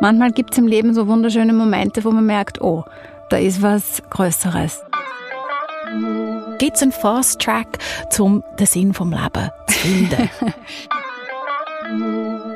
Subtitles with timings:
[0.00, 2.84] Manchmal gibt es im Leben so wunderschöne Momente, wo man merkt, oh,
[3.30, 4.82] da ist was Größeres.
[6.58, 7.78] Gibt es einen Fast Track,
[8.18, 10.30] um den Sinn vom Leben zu finden?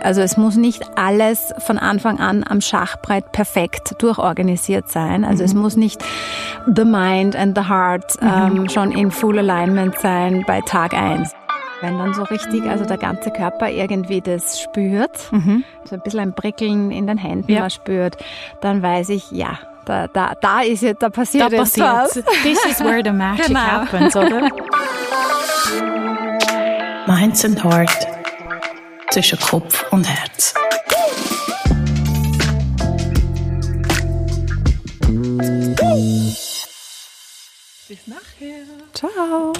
[0.03, 5.25] Also es muss nicht alles von Anfang an am Schachbrett perfekt durchorganisiert sein.
[5.25, 5.47] Also mhm.
[5.47, 6.03] es muss nicht
[6.67, 8.59] the mind and the heart mhm.
[8.59, 11.33] ähm, schon in full alignment sein bei Tag 1.
[11.83, 15.63] Wenn dann so richtig, also der ganze Körper irgendwie das spürt, mhm.
[15.85, 17.60] so ein bisschen ein Prickeln in den Händen ja.
[17.60, 18.16] man spürt,
[18.62, 22.14] dann weiß ich, ja, da, da, da ist jetzt, da passiert da jetzt was.
[22.42, 23.60] This is where the magic genau.
[23.60, 24.48] happens, oder?
[27.06, 28.06] Minds and Heart
[29.11, 30.55] zwischen Kopf und Herz.
[37.88, 38.64] Bis nachher.
[38.95, 39.52] Ciao.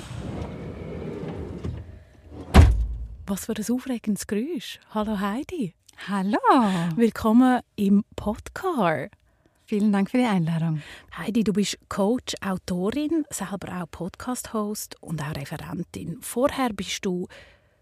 [3.28, 4.78] Was für ein aufregendes Geräusch.
[4.94, 5.74] Hallo Heidi.
[6.06, 6.38] Hallo.
[6.94, 9.10] Willkommen im Podcast.
[9.64, 10.80] Vielen Dank für die Einladung.
[11.18, 16.18] Heidi, du bist Coach, Autorin, selber auch Podcast-Host und auch Referentin.
[16.20, 17.26] Vorher bist du,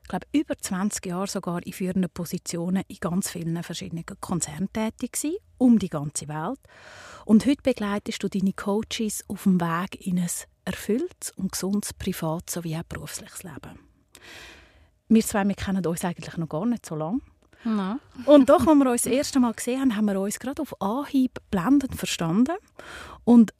[0.08, 5.36] glaube über 20 Jahre sogar in führenden Positionen in ganz vielen verschiedenen Konzernen tätig gewesen,
[5.58, 6.60] um die ganze Welt.
[7.26, 10.30] Und heute begleitest du deine Coaches auf dem Weg in ein
[10.64, 13.78] erfülltes und gesundes Privat- sowie auch berufliches Leben.
[15.08, 17.20] Wir zwei wir kennen uns eigentlich noch gar nicht so lange.
[17.64, 17.98] No.
[18.26, 20.80] Und doch, als wir uns das erste Mal gesehen haben, haben wir uns gerade auf
[20.82, 22.56] Anhieb blendend verstanden.
[23.24, 23.54] Und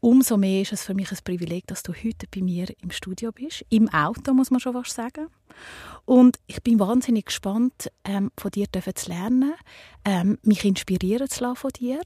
[0.00, 3.30] umso mehr ist es für mich ein Privileg, dass du heute bei mir im Studio
[3.30, 3.64] bist.
[3.68, 5.28] Im Auto, muss man schon was sagen.
[6.04, 9.54] Und ich bin wahnsinnig gespannt, ähm, von dir zu lernen,
[10.04, 12.00] ähm, mich inspirieren zu lassen von dir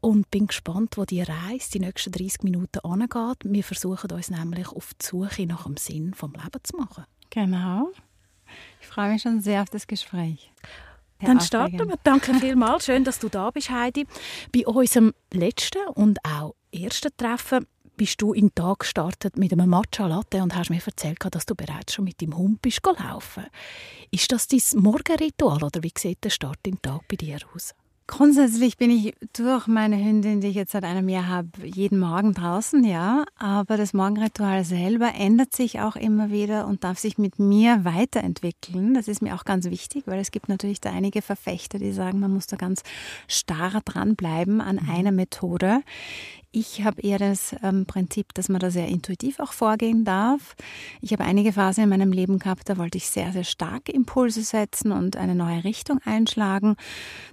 [0.00, 3.38] und bin gespannt, wo die Reise die nächsten 30 Minuten angeht.
[3.44, 7.04] Wir versuchen uns nämlich auf die Suche nach dem Sinn vom Leben zu machen.
[7.30, 7.92] Genau.
[8.80, 10.52] Ich freue mich schon sehr auf das Gespräch.
[11.20, 11.96] Dann starten wir.
[12.02, 12.86] Danke vielmals.
[12.86, 14.06] Schön, dass du da bist, Heidi.
[14.52, 19.70] Bei unserem letzten und auch ersten Treffen bist du in den Tag gestartet mit einem
[19.70, 23.46] Matcha Latte und hast mir erzählt, dass du bereits schon mit deinem Hund bist laufen.
[24.10, 27.74] Ist das dein Morgenritual oder wie sieht der Start im Tag bei dir aus?
[28.06, 32.34] Grundsätzlich bin ich durch meine Hündin, die ich jetzt seit einem Jahr habe, jeden Morgen
[32.34, 33.24] draußen, ja.
[33.38, 38.94] Aber das Morgenritual selber ändert sich auch immer wieder und darf sich mit mir weiterentwickeln.
[38.94, 42.18] Das ist mir auch ganz wichtig, weil es gibt natürlich da einige Verfechter, die sagen,
[42.20, 42.82] man muss da ganz
[43.28, 44.90] starr dranbleiben an mhm.
[44.90, 45.80] einer Methode.
[46.54, 50.54] Ich habe eher das ähm, Prinzip, dass man da sehr intuitiv auch vorgehen darf.
[51.00, 54.42] Ich habe einige Phasen in meinem Leben gehabt, da wollte ich sehr, sehr stark Impulse
[54.42, 56.76] setzen und eine neue Richtung einschlagen.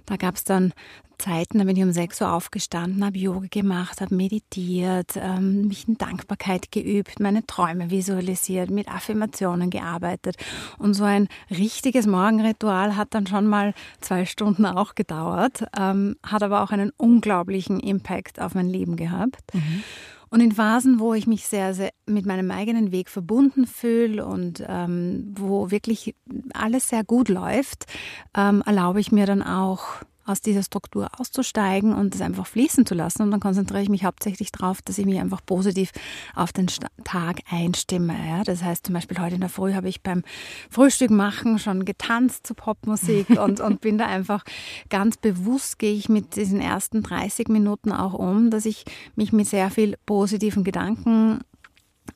[0.06, 0.72] Da gab es dann
[1.20, 5.86] Zeiten, da bin ich um 6 Uhr aufgestanden, habe Yoga gemacht, habe meditiert, ähm, mich
[5.86, 10.36] in Dankbarkeit geübt, meine Träume visualisiert, mit Affirmationen gearbeitet.
[10.78, 16.42] Und so ein richtiges Morgenritual hat dann schon mal zwei Stunden auch gedauert, ähm, hat
[16.42, 19.09] aber auch einen unglaublichen Impact auf mein Leben gehabt.
[19.52, 19.82] Mhm.
[20.30, 24.64] Und in Phasen, wo ich mich sehr, sehr mit meinem eigenen Weg verbunden fühle und
[24.66, 26.14] ähm, wo wirklich
[26.54, 27.86] alles sehr gut läuft,
[28.36, 29.84] ähm, erlaube ich mir dann auch
[30.30, 33.22] aus dieser Struktur auszusteigen und es einfach fließen zu lassen.
[33.22, 35.90] Und dann konzentriere ich mich hauptsächlich darauf, dass ich mich einfach positiv
[36.34, 36.68] auf den
[37.04, 38.14] Tag einstimme.
[38.28, 38.44] Ja?
[38.44, 40.22] Das heißt zum Beispiel heute in der Früh habe ich beim
[40.70, 44.44] Frühstück machen schon getanzt zu Popmusik und, und bin da einfach
[44.88, 48.84] ganz bewusst, gehe ich mit diesen ersten 30 Minuten auch um, dass ich
[49.16, 51.40] mich mit sehr viel positiven Gedanken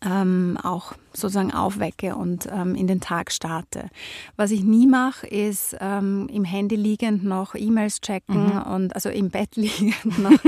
[0.04, 3.88] ähm, auch sozusagen aufwecke und ähm, in den Tag starte.
[4.36, 8.62] Was ich nie mache, ist ähm, im Handy liegend noch E-Mails checken mhm.
[8.62, 10.38] und also im Bett liegend noch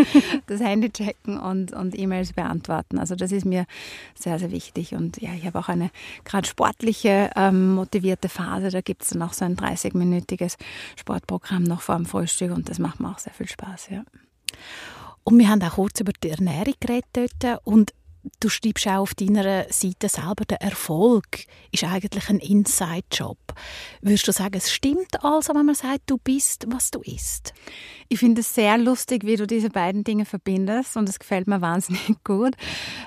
[0.47, 2.99] das Handy checken und, und E-Mails beantworten.
[2.99, 3.67] Also das ist mir
[4.15, 4.95] sehr, sehr wichtig.
[4.95, 5.91] Und ja, ich habe auch eine
[6.25, 8.71] gerade sportliche, ähm, motivierte Phase.
[8.71, 10.57] Da gibt es dann auch so ein 30-minütiges
[10.97, 13.89] Sportprogramm noch vor dem Frühstück und das macht mir auch sehr viel Spaß.
[13.91, 14.05] Ja.
[15.23, 17.93] Und wir haben auch kurz über die Ernährung geredet dort und
[18.41, 23.39] du schreibst auch auf deiner Seite selber, der Erfolg ist eigentlich ein Inside-Job.
[24.01, 27.55] Würdest du sagen, es stimmt also, wenn man sagt, du bist, was du isst?
[28.09, 31.61] Ich finde es sehr lustig, wie du diese beiden Dinge verbindest und es gefällt mir
[31.61, 32.55] wahnsinnig gut.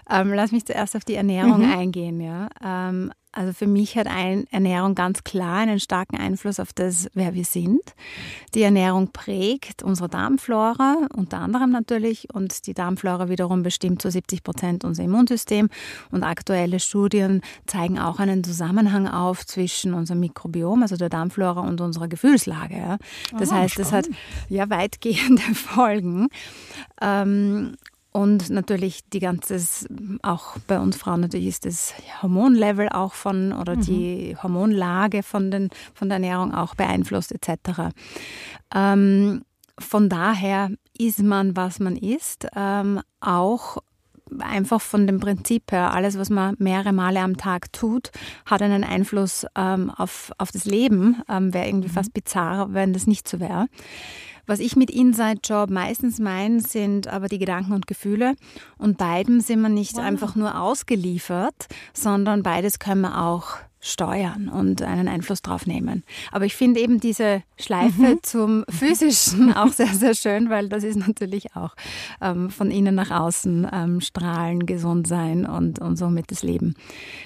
[0.10, 1.71] Ähm, lass mich zuerst auf die Ernährung mhm.
[1.71, 2.19] eingehen.
[2.21, 2.50] Ja.
[2.63, 7.46] Ähm, also für mich hat Ernährung ganz klar einen starken Einfluss auf das, wer wir
[7.46, 7.81] sind.
[8.56, 14.44] Die Ernährung prägt unsere Darmflora, unter anderem natürlich, und die Darmflora wiederum bestimmt zu 70
[14.44, 15.70] Prozent unser Immunsystem.
[16.12, 21.81] Und aktuelle Studien zeigen auch einen Zusammenhang auf zwischen unserem Mikrobiom, also der Darmflora, und
[21.81, 22.98] unserer Gefühlslage.
[23.38, 23.78] Das oh, heißt, spannend.
[23.78, 24.06] das hat
[24.50, 26.30] ja weitgehende Folgen.
[27.00, 27.76] Ähm,
[28.19, 29.62] und natürlich die ganze,
[30.24, 33.81] auch bei uns Frauen natürlich ist das Hormonlevel auch von oder mhm.
[33.81, 37.94] die Hormonlage von, den, von der Ernährung auch beeinflusst etc.
[38.75, 39.45] Ähm,
[39.77, 43.77] von daher ist man, was man isst, ähm, auch
[44.39, 48.12] einfach von dem Prinzip her, alles, was man mehrere Male am Tag tut,
[48.45, 51.21] hat einen Einfluss ähm, auf, auf das Leben.
[51.30, 51.94] Ähm, wäre irgendwie mhm.
[51.94, 53.68] fast bizarr, wenn das nicht so wäre.
[54.50, 58.34] Was ich mit Inside Job meistens meine, sind aber die Gedanken und Gefühle.
[58.80, 60.01] Und beiden sind wir nicht wow.
[60.01, 66.04] einfach nur ausgeliefert, sondern beides können wir auch steuern und einen Einfluss drauf nehmen.
[66.31, 68.19] Aber ich finde eben diese Schleife mhm.
[68.24, 71.75] zum Physischen auch sehr, sehr schön, weil das ist natürlich auch
[72.19, 76.74] ähm, von innen nach außen ähm, strahlen, gesund sein und, und somit das Leben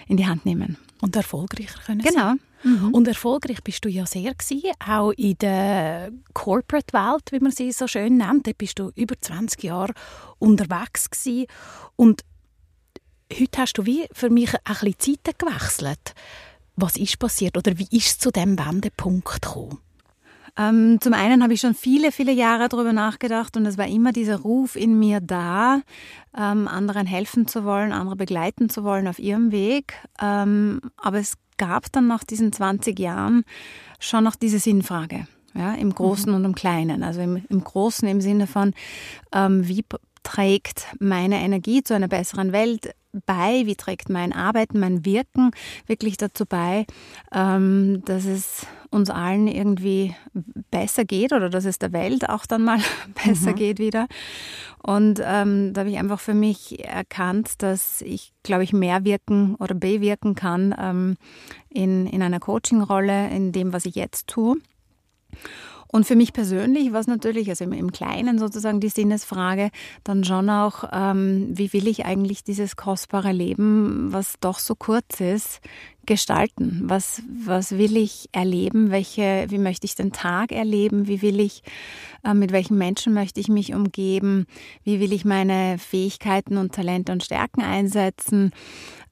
[0.09, 0.75] in die Hand nehmen.
[1.03, 2.29] Und erfolgreicher können Genau.
[2.29, 2.39] Sein.
[2.63, 2.93] Mhm.
[2.93, 7.87] Und erfolgreich bist du ja sehr gewesen, auch in der Corporate-Welt, wie man sie so
[7.87, 8.47] schön nennt.
[8.47, 9.93] Da bist du über 20 Jahre
[10.39, 11.47] unterwegs gewesen.
[11.97, 12.23] Und
[13.37, 16.15] heute hast du wie für mich ein bisschen Zeiten gewechselt.
[16.77, 19.79] Was ist passiert oder wie ist es zu dem Wendepunkt gekommen?
[20.57, 24.11] Ähm, zum einen habe ich schon viele, viele Jahre darüber nachgedacht und es war immer
[24.11, 25.81] dieser Ruf in mir da,
[26.37, 29.93] ähm, anderen helfen zu wollen, andere begleiten zu wollen auf ihrem Weg.
[30.21, 33.43] Ähm, aber es gab dann nach diesen 20 Jahren
[33.99, 36.35] schon noch diese Sinnfrage, ja, im Großen mhm.
[36.35, 37.03] und im Kleinen.
[37.03, 38.73] Also im, im Großen im Sinne von,
[39.31, 39.83] ähm, wie
[40.23, 43.63] trägt meine Energie zu einer besseren Welt bei?
[43.65, 45.51] Wie trägt mein Arbeiten, mein Wirken
[45.85, 46.85] wirklich dazu bei,
[47.33, 50.15] ähm, dass es uns allen irgendwie
[50.71, 52.79] besser geht oder dass es der Welt auch dann mal
[53.25, 53.55] besser mhm.
[53.55, 54.07] geht wieder?
[54.81, 59.55] Und ähm, da habe ich einfach für mich erkannt, dass ich, glaube ich, mehr wirken
[59.55, 61.15] oder bewirken kann ähm,
[61.69, 64.57] in, in einer Coaching-Rolle, in dem, was ich jetzt tue.
[65.93, 69.69] Und für mich persönlich war es natürlich, also im, im, Kleinen sozusagen die Sinnesfrage,
[70.03, 75.21] dann schon auch, ähm, wie will ich eigentlich dieses kostbare Leben, was doch so kurz
[75.21, 75.61] ist,
[76.07, 76.81] gestalten?
[76.85, 78.89] Was, was will ich erleben?
[78.89, 81.07] Welche, wie möchte ich den Tag erleben?
[81.07, 81.61] Wie will ich,
[82.23, 84.47] äh, mit welchen Menschen möchte ich mich umgeben?
[84.83, 88.51] Wie will ich meine Fähigkeiten und Talente und Stärken einsetzen?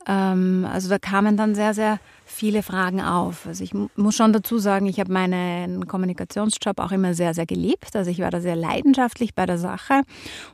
[0.07, 3.45] Ähm, also da kamen dann sehr, sehr viele Fragen auf.
[3.45, 7.95] Also ich muss schon dazu sagen, ich habe meinen Kommunikationsjob auch immer sehr, sehr geliebt.
[7.95, 9.95] Also ich war da sehr leidenschaftlich bei der Sache.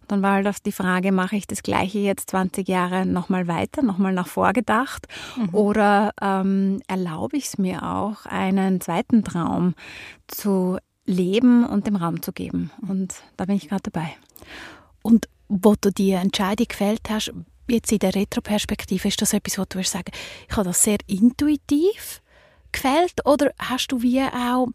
[0.01, 3.47] Und dann war halt auch die Frage, mache ich das Gleiche jetzt 20 Jahre nochmal
[3.47, 5.07] weiter, nochmal nach vorgedacht?
[5.37, 5.49] Mhm.
[5.53, 9.75] Oder ähm, erlaube ich es mir auch, einen zweiten Traum
[10.27, 12.71] zu leben und dem Raum zu geben?
[12.87, 14.09] Und da bin ich gerade dabei.
[15.01, 17.31] Und wo du die Entscheidung gefällt hast,
[17.67, 20.11] jetzt in der Retroperspektive, ist das etwas, wo du würdest sagen,
[20.49, 22.21] ich habe das sehr intuitiv
[22.71, 24.67] gefällt oder hast du wie auch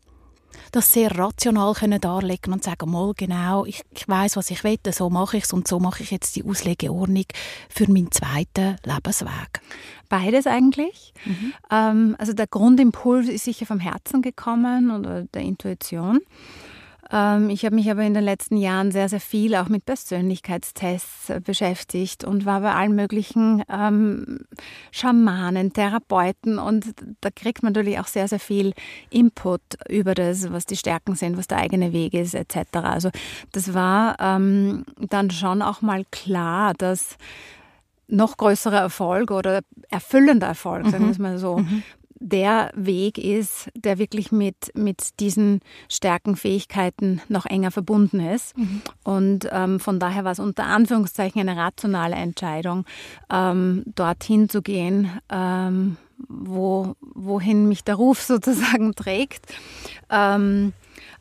[0.71, 4.79] das sehr rational können darlegen und sagen, mal genau, ich, ich weiß, was ich will,
[4.91, 7.25] so mache ich es und so mache ich jetzt die Auslegeordnung
[7.69, 9.61] für meinen zweiten Lebensweg.
[10.09, 11.13] Beides eigentlich.
[11.25, 11.53] Mhm.
[11.71, 16.21] Ähm, also der Grundimpuls ist sicher vom Herzen gekommen oder der Intuition.
[17.13, 21.31] Ähm, ich habe mich aber in den letzten Jahren sehr, sehr viel auch mit Persönlichkeitstests
[21.31, 24.41] äh, beschäftigt und war bei allen möglichen ähm,
[24.91, 28.73] Schamanen, Therapeuten und da kriegt man natürlich auch sehr, sehr viel
[29.11, 32.57] Input über das, was die Stärken sind, was der eigene Weg ist, etc.
[32.83, 33.11] Also
[33.53, 37.19] das war ähm, dann schon auch mal klar, dass
[38.09, 39.61] noch größerer Erfolg oder
[39.91, 41.83] erfüllender Erfolg, sagen wir es mal so, mhm
[42.23, 48.57] der Weg ist, der wirklich mit, mit diesen Stärken, Fähigkeiten noch enger verbunden ist.
[48.57, 48.83] Mhm.
[49.03, 52.85] Und ähm, von daher war es unter Anführungszeichen eine rationale Entscheidung,
[53.31, 55.97] ähm, dorthin zu gehen, ähm,
[56.29, 59.53] wo, wohin mich der Ruf sozusagen trägt.
[60.09, 60.73] Ähm,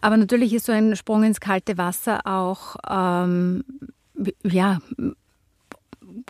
[0.01, 3.63] aber natürlich ist so ein Sprung ins kalte Wasser auch, ähm,
[4.43, 4.79] ja,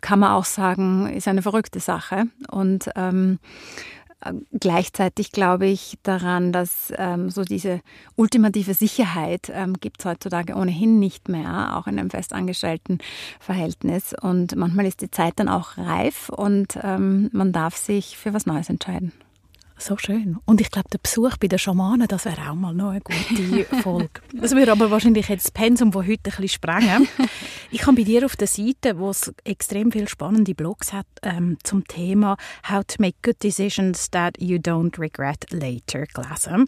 [0.01, 2.25] kann man auch sagen, ist eine verrückte Sache.
[2.49, 3.39] Und ähm,
[4.51, 7.81] Gleichzeitig glaube ich daran, dass ähm, so diese
[8.15, 12.99] ultimative Sicherheit ähm, gibt es heutzutage ohnehin nicht mehr, auch in einem festangestellten
[13.39, 14.13] Verhältnis.
[14.19, 18.45] Und manchmal ist die Zeit dann auch reif und ähm, man darf sich für was
[18.45, 19.11] Neues entscheiden.
[19.81, 20.37] So schön.
[20.45, 23.65] Und ich glaube, der Besuch bei den Schamanen, das wäre auch mal noch eine gute
[23.81, 24.21] Folge.
[24.31, 27.07] Das würde aber wahrscheinlich jetzt das Pensum von heute ein bisschen sprengen.
[27.73, 31.57] Ich habe bei dir auf der Seite, wo es extrem viele spannende Blogs hat, ähm,
[31.63, 32.35] zum Thema
[32.69, 36.65] «How to make good decisions that you don't regret later» gelesen.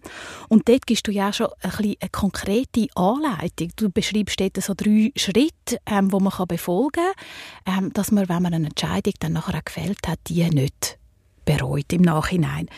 [0.48, 3.74] Und dort gibst du ja schon ein bisschen eine konkrete Anleitung.
[3.76, 7.04] Du beschreibst dort so drei Schritte, ähm, die man kann befolgen
[7.66, 10.98] kann, ähm, dass man, wenn man eine Entscheidung dann nachher gefällt hat, die nicht
[11.44, 12.70] bereut im Nachhinein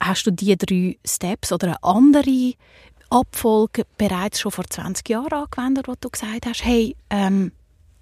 [0.00, 2.54] hast du die drei Steps oder eine andere
[3.10, 7.52] Abfolge bereits schon vor 20 Jahren angewendet, wo du gesagt hast, hey, ähm,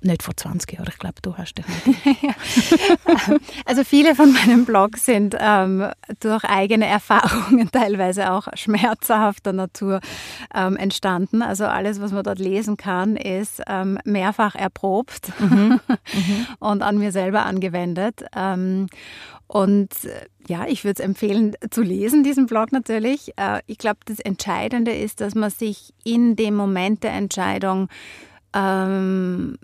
[0.06, 0.88] nicht vor 20 Jahren.
[0.88, 1.64] Ich glaube, du hast dich
[3.64, 10.00] Also viele von meinen Blogs sind ähm, durch eigene Erfahrungen, teilweise auch schmerzhafter Natur,
[10.54, 11.42] ähm, entstanden.
[11.42, 15.80] Also alles, was man dort lesen kann, ist ähm, mehrfach erprobt mhm.
[16.58, 18.24] und an mir selber angewendet.
[19.46, 23.32] Und äh, ja, ich würde es empfehlen zu lesen, diesen Blog natürlich.
[23.36, 27.88] Äh, ich glaube, das Entscheidende ist, dass man sich in dem Moment der Entscheidung
[28.54, 29.56] ähm,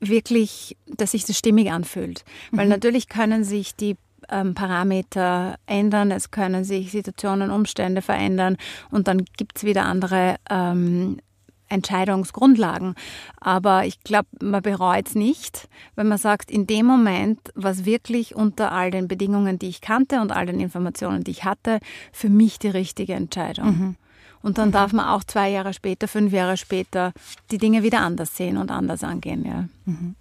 [0.00, 2.24] wirklich, dass sich das stimmig anfühlt.
[2.52, 2.72] Weil mhm.
[2.72, 3.96] natürlich können sich die
[4.30, 8.56] ähm, Parameter ändern, es können sich Situationen, Umstände verändern
[8.90, 11.18] und dann gibt es wieder andere ähm,
[11.68, 12.94] Entscheidungsgrundlagen.
[13.40, 18.34] Aber ich glaube, man bereut es nicht, wenn man sagt, in dem Moment, was wirklich
[18.34, 21.80] unter all den Bedingungen, die ich kannte und all den Informationen, die ich hatte,
[22.12, 23.66] für mich die richtige Entscheidung.
[23.66, 23.96] Mhm.
[24.42, 24.72] Und dann mhm.
[24.72, 27.12] darf man auch zwei Jahre später, fünf Jahre später
[27.50, 29.44] die Dinge wieder anders sehen und anders angehen.
[29.44, 29.68] Ja.
[29.84, 30.14] Mhm.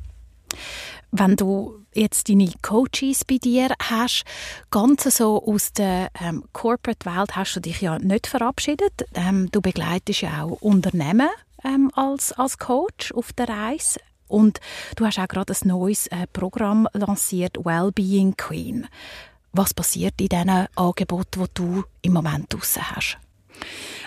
[1.11, 4.23] Wenn du jetzt deine Coaches bei dir hast,
[4.71, 9.05] ganz so aus der ähm, Corporate-Welt hast du dich ja nicht verabschiedet.
[9.13, 11.29] Ähm, du begleitest ja auch Unternehmen
[11.63, 13.99] ähm, als, als Coach auf der Reise.
[14.27, 14.59] Und
[14.95, 18.87] du hast auch gerade ein neues äh, Programm lanciert, Wellbeing Queen.
[19.53, 23.17] Was passiert in diesen Angeboten, die du im Moment draussen hast?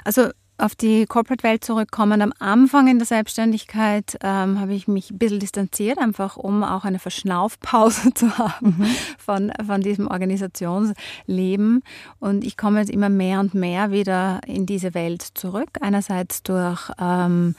[0.05, 0.31] Also
[0.61, 2.23] auf die Corporate-Welt zurückkommen.
[2.23, 6.85] Am Anfang in der Selbstständigkeit ähm, habe ich mich ein bisschen distanziert, einfach um auch
[6.85, 8.87] eine Verschnaufpause zu haben mhm.
[9.19, 11.83] von, von diesem Organisationsleben.
[12.19, 15.71] Und ich komme jetzt immer mehr und mehr wieder in diese Welt zurück.
[15.81, 17.55] Einerseits durch ähm,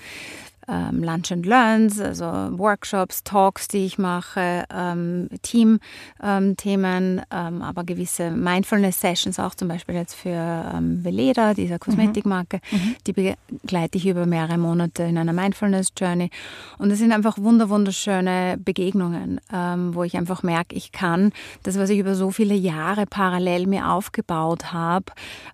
[0.68, 8.32] ähm, Lunch and Learns, also Workshops, Talks, die ich mache, ähm, Team-Themen, ähm, aber gewisse
[8.32, 12.78] Mindfulness-Sessions auch zum Beispiel jetzt für ähm, Veleda, dieser Kosmetikmarke, mhm.
[12.78, 12.96] mhm.
[13.08, 16.30] die begleite ich über mehrere Monate in einer Mindfulness-Journey.
[16.78, 21.32] Und es sind einfach wunder wunderschöne Begegnungen, ähm, wo ich einfach merke, ich kann
[21.64, 25.06] das, was ich über so viele Jahre parallel mir aufgebaut habe,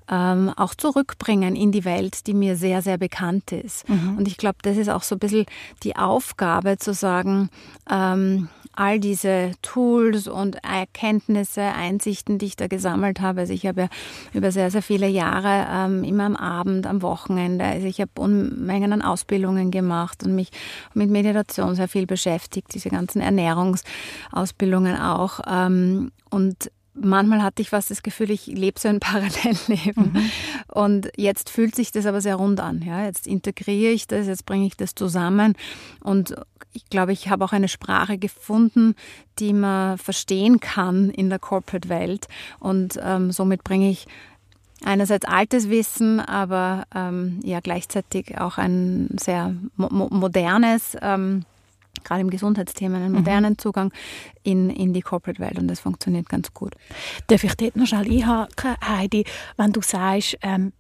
[0.10, 3.88] ähm, auch zurückbringen in die Welt, die mir sehr, sehr bekannt ist.
[3.90, 4.18] Mhm.
[4.18, 5.46] Und ich glaube, das ist auch so ein bisschen
[5.84, 7.50] die Aufgabe zu sagen,
[7.90, 13.42] ähm, all diese Tools und Erkenntnisse, Einsichten, die ich da gesammelt habe.
[13.42, 13.88] Also ich habe ja
[14.34, 18.94] über sehr, sehr viele Jahre ähm, immer am Abend, am Wochenende, also ich habe Unmengen
[18.94, 20.52] an Ausbildungen gemacht und mich
[20.94, 25.40] mit Meditation sehr viel beschäftigt, diese ganzen Ernährungsausbildungen auch.
[25.48, 30.14] Ähm, und manchmal hatte ich fast das Gefühl, ich lebe so ein Parallellleben.
[30.14, 30.32] Mhm.
[30.68, 32.82] Und jetzt fühlt sich das aber sehr rund an.
[32.82, 33.06] Ja?
[33.06, 35.56] Jetzt integriere ich das, jetzt bringe ich das zusammen.
[36.02, 36.36] Und
[36.74, 38.96] ich glaube, ich habe auch eine Sprache gefunden,
[39.40, 42.28] die man verstehen kann in der Corporate-Welt.
[42.60, 44.08] Und ähm, somit bringe ich
[44.84, 51.46] einerseits altes Wissen, aber ähm, ja gleichzeitig auch ein sehr mo modernes ähm,
[52.04, 53.58] gerade im Gesundheitsthema einen modernen mhm.
[53.58, 53.94] Zugang
[54.44, 56.76] in, in die Corporate-Welt und das funktioniert ganz gut.
[57.28, 59.26] Darf ich dort noch schnell einhaken, Heidi,
[59.58, 60.74] wenn du sagst, ähm,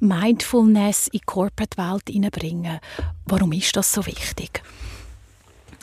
[0.00, 2.78] Mindfulness in die Corporate-Welt hineinbringen,
[3.24, 4.62] warum ist das so wichtig?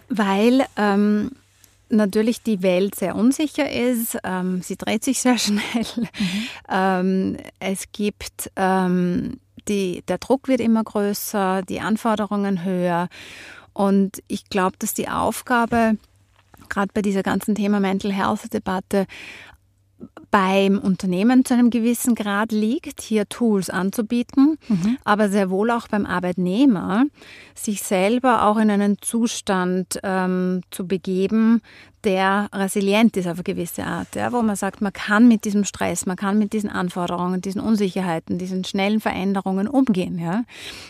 [0.10, 1.32] Weil ähm,
[1.90, 4.18] natürlich die Welt sehr unsicher ist.
[4.24, 5.62] Ähm, sie dreht sich sehr schnell.
[5.96, 6.48] Mhm.
[6.70, 13.08] Ähm, es gibt ähm, die, der Druck wird immer größer, die Anforderungen höher.
[13.74, 15.98] Und ich glaube, dass die Aufgabe,
[16.70, 19.06] gerade bei dieser ganzen Thema Mental Health Debatte,
[20.34, 24.98] beim Unternehmen zu einem gewissen Grad liegt, hier Tools anzubieten, mhm.
[25.04, 27.06] aber sehr wohl auch beim Arbeitnehmer,
[27.54, 31.62] sich selber auch in einen Zustand ähm, zu begeben,
[32.04, 35.66] der resilient ist auf eine gewisse Art, ja, wo man sagt, man kann mit diesem
[35.66, 40.18] Stress, man kann mit diesen Anforderungen, diesen Unsicherheiten, diesen schnellen Veränderungen umgehen.
[40.18, 40.46] Ja.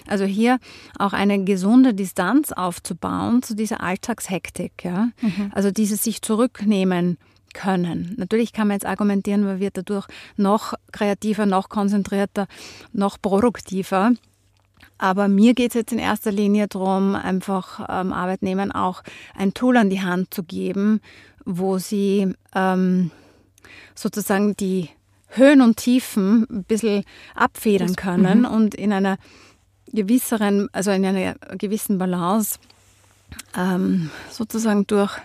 [0.07, 0.57] Also hier
[0.97, 4.85] auch eine gesunde Distanz aufzubauen zu dieser Alltagshektik.
[4.85, 5.09] Ja.
[5.19, 5.51] Mhm.
[5.53, 7.17] Also dieses sich zurücknehmen
[7.53, 8.15] können.
[8.17, 12.47] Natürlich kann man jetzt argumentieren, man wird dadurch noch kreativer, noch konzentrierter,
[12.91, 14.11] noch produktiver.
[14.97, 19.03] Aber mir geht es jetzt in erster Linie darum, einfach ähm, Arbeitnehmern auch
[19.35, 21.01] ein Tool an die Hand zu geben,
[21.45, 23.11] wo sie ähm,
[23.95, 24.89] sozusagen die
[25.27, 27.03] Höhen und Tiefen ein bisschen
[27.35, 28.45] abfedern können mhm.
[28.45, 29.17] und in einer
[29.91, 32.59] gewisseren, also in einer gewissen Balance
[33.57, 35.17] ähm, sozusagen durch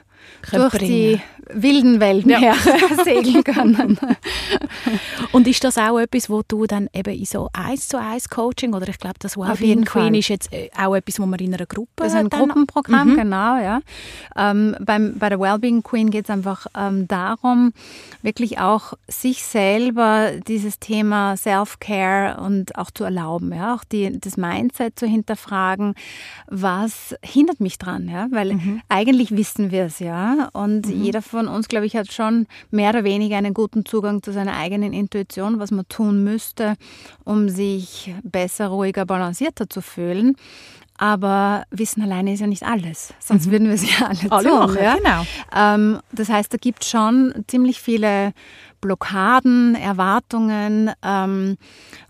[0.53, 1.21] durch die
[1.53, 2.55] wilden Weltmeere ja.
[3.05, 3.99] segeln können.
[5.33, 8.75] Und ist das auch etwas, wo du dann eben in so eins zu eins Coaching
[8.75, 11.67] oder ich glaube, das Wellbeing Queen ist jetzt äh, auch etwas, wo man in einer
[11.67, 13.17] Gruppe Das ist ein Gruppenprogramm, mhm.
[13.17, 13.81] genau, ja.
[14.37, 17.73] Ähm, beim, bei der Wellbeing Queen geht es einfach ähm, darum,
[18.23, 24.37] wirklich auch sich selber dieses Thema Self-Care und auch zu erlauben, ja, auch die, das
[24.37, 25.95] Mindset zu hinterfragen,
[26.47, 28.81] was hindert mich dran, ja, weil mhm.
[28.89, 31.05] eigentlich wissen wir es, ja, und mhm.
[31.05, 34.57] jeder von uns, glaube ich, hat schon mehr oder weniger einen guten Zugang zu seiner
[34.57, 36.75] eigenen Intuition, was man tun müsste,
[37.25, 40.35] um sich besser, ruhiger, balancierter zu fühlen.
[40.99, 43.51] Aber Wissen alleine ist ja nicht alles, sonst mhm.
[43.53, 44.59] würden wir es ja alle, alle tun.
[44.59, 44.97] Machen, ja?
[44.97, 45.27] Genau.
[45.55, 48.33] Ähm, das heißt, da gibt es schon ziemlich viele
[48.81, 51.57] Blockaden, Erwartungen, ähm,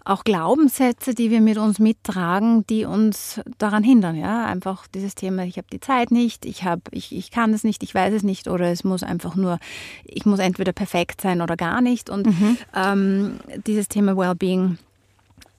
[0.05, 4.17] auch Glaubenssätze, die wir mit uns mittragen, die uns daran hindern.
[4.17, 7.65] Ja, einfach dieses Thema: Ich habe die Zeit nicht, ich habe, ich, ich kann es
[7.65, 9.59] nicht, ich weiß es nicht, oder es muss einfach nur,
[10.05, 12.09] ich muss entweder perfekt sein oder gar nicht.
[12.09, 12.57] Und mhm.
[12.75, 14.79] ähm, dieses Thema Wellbeing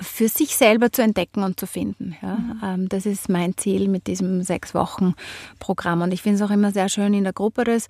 [0.02, 2.16] für sich selber zu entdecken und zu finden.
[2.22, 2.36] Ja.
[2.36, 2.62] Mhm.
[2.64, 5.14] Ähm, das ist mein Ziel mit diesem sechs Wochen
[5.60, 6.02] Programm.
[6.02, 7.88] Und ich finde es auch immer sehr schön in der Gruppe, das,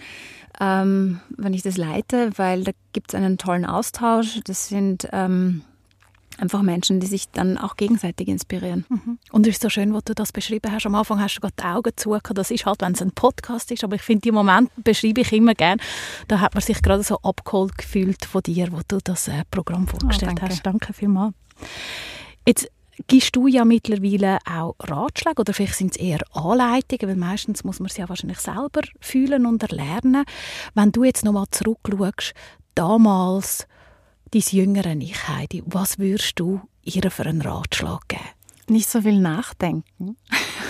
[0.60, 4.40] ähm, wenn ich das leite, weil da gibt es einen tollen Austausch.
[4.46, 5.62] Das sind ähm,
[6.40, 8.86] einfach Menschen, die sich dann auch gegenseitig inspirieren.
[8.90, 9.20] Mhm.
[9.32, 10.86] Und es ist so schön, was du das beschrieben hast.
[10.86, 12.38] Am Anfang hast du gerade die Augen zugehört.
[12.38, 13.84] Das ist halt, wenn es ein Podcast ist.
[13.84, 15.82] Aber ich finde, die Momente beschreibe ich immer gerne.
[16.28, 19.88] Da hat man sich gerade so abgeholt gefühlt von dir, wo du das äh, Programm
[19.88, 20.66] vorgestellt oh, hast.
[20.66, 21.34] Danke vielmals.
[22.48, 22.70] Jetzt
[23.08, 27.80] gibst du ja mittlerweile auch Ratschläge oder vielleicht sind es eher Anleitungen, weil meistens muss
[27.80, 30.26] man es ja wahrscheinlich selber fühlen und erlernen.
[30.74, 32.34] Wenn du jetzt nochmal zurückschaust,
[32.76, 33.68] damals,
[34.32, 38.39] dein jüngere Ich, Heidi, was würdest du ihr für einen Ratschlag geben?
[38.70, 40.16] Nicht so viel nachdenken.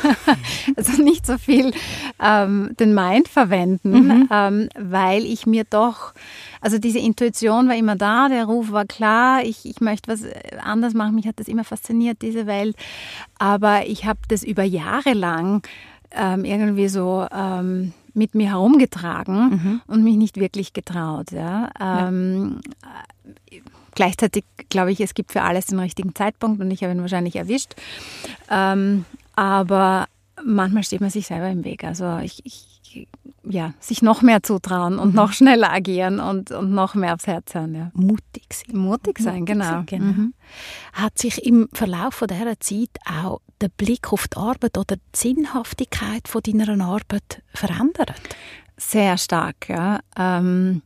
[0.75, 1.73] also nicht so viel
[2.21, 4.29] ähm, den Mind verwenden, mhm.
[4.31, 6.13] ähm, weil ich mir doch
[6.61, 10.23] also diese Intuition war immer da, der Ruf war klar, ich, ich möchte was
[10.61, 12.75] anders machen, mich hat das immer fasziniert, diese Welt.
[13.37, 15.65] Aber ich habe das über Jahre lang
[16.11, 19.81] ähm, irgendwie so ähm, mit mir herumgetragen mhm.
[19.87, 21.31] und mich nicht wirklich getraut.
[21.31, 21.69] Ja.
[21.79, 22.59] Ähm,
[23.51, 23.59] ja.
[23.99, 27.35] Gleichzeitig glaube ich, es gibt für alles den richtigen Zeitpunkt und ich habe ihn wahrscheinlich
[27.35, 27.75] erwischt.
[28.49, 29.03] Ähm,
[29.35, 30.07] aber
[30.41, 31.83] manchmal steht man sich selber im Weg.
[31.83, 33.07] Also ich, ich
[33.43, 35.15] ja, sich noch mehr zutrauen und mhm.
[35.15, 37.75] noch schneller agieren und, und noch mehr aufs Herz hören.
[37.75, 37.91] Ja.
[37.93, 38.77] Mutig sein.
[38.77, 39.65] Mutig sein, Mutig genau.
[39.65, 40.05] Sein, genau.
[40.05, 40.33] Mhm.
[40.93, 45.01] Hat sich im Verlauf von dieser Zeit auch der Blick auf die Arbeit oder die
[45.13, 48.13] Sinnhaftigkeit von deiner Arbeit verändert?
[48.77, 49.99] Sehr stark, ja.
[50.17, 50.83] Ähm,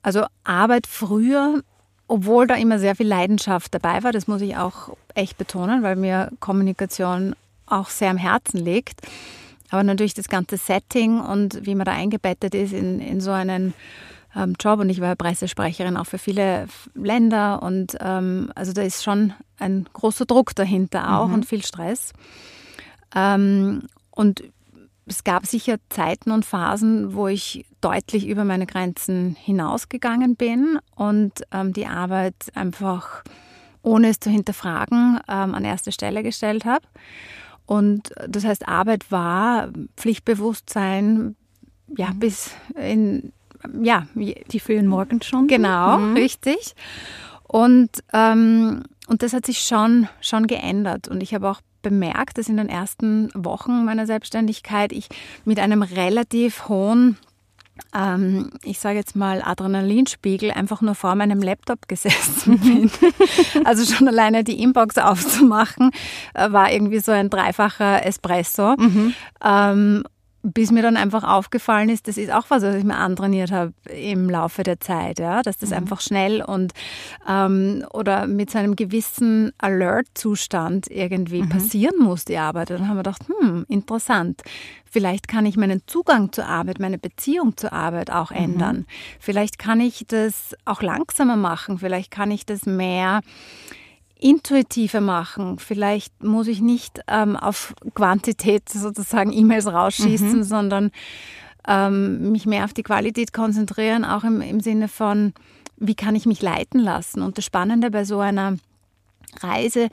[0.00, 1.62] also Arbeit früher,
[2.10, 5.96] obwohl da immer sehr viel Leidenschaft dabei war, das muss ich auch echt betonen, weil
[5.96, 7.34] mir Kommunikation
[7.66, 9.00] auch sehr am Herzen liegt
[9.70, 13.72] aber natürlich das ganze Setting und wie man da eingebettet ist in, in so einen
[14.36, 14.80] ähm, Job.
[14.80, 17.62] Und ich war Pressesprecherin auch für viele Länder.
[17.62, 21.34] Und ähm, also da ist schon ein großer Druck dahinter auch mhm.
[21.34, 22.12] und viel Stress.
[23.14, 24.42] Ähm, und
[25.10, 31.42] es gab sicher Zeiten und Phasen, wo ich deutlich über meine Grenzen hinausgegangen bin und
[31.50, 33.24] ähm, die Arbeit einfach
[33.82, 36.86] ohne es zu hinterfragen ähm, an erste Stelle gestellt habe.
[37.66, 41.34] Und das heißt, Arbeit war Pflichtbewusstsein,
[41.96, 42.18] ja, mhm.
[42.18, 43.32] bis in,
[43.82, 44.06] ja.
[44.14, 45.48] Die frühen Morgenstunden.
[45.48, 46.14] Genau, mhm.
[46.14, 46.74] richtig.
[47.42, 51.08] Und, ähm, und das hat sich schon, schon geändert.
[51.08, 55.08] Und ich habe auch bemerkt, dass in den ersten Wochen meiner Selbstständigkeit ich
[55.44, 57.16] mit einem relativ hohen
[57.94, 62.90] ähm, ich sage jetzt mal, Adrenalinspiegel einfach nur vor meinem Laptop gesessen bin.
[63.64, 65.90] also schon alleine die Inbox aufzumachen,
[66.34, 68.76] äh, war irgendwie so ein dreifacher Espresso.
[68.76, 69.14] Mhm.
[70.42, 73.72] Bis mir dann einfach aufgefallen ist, das ist auch was, was ich mir antrainiert habe
[73.94, 75.76] im Laufe der Zeit, ja, dass das mhm.
[75.76, 76.72] einfach schnell und
[77.28, 81.50] ähm, oder mit so einem gewissen Alert-Zustand irgendwie mhm.
[81.50, 82.70] passieren muss, die Arbeit.
[82.70, 84.42] dann haben wir gedacht, hm, interessant.
[84.92, 88.36] Vielleicht kann ich meinen Zugang zur Arbeit, meine Beziehung zur Arbeit auch mhm.
[88.36, 88.86] ändern.
[89.20, 91.78] Vielleicht kann ich das auch langsamer machen.
[91.78, 93.20] Vielleicht kann ich das mehr
[94.20, 95.58] intuitiver machen.
[95.58, 100.42] Vielleicht muss ich nicht ähm, auf Quantität sozusagen E-Mails rausschießen, mhm.
[100.42, 100.90] sondern
[101.66, 105.32] ähm, mich mehr auf die Qualität konzentrieren, auch im, im Sinne von,
[105.76, 107.22] wie kann ich mich leiten lassen.
[107.22, 108.56] Und das Spannende bei so einer
[109.40, 109.88] Reise,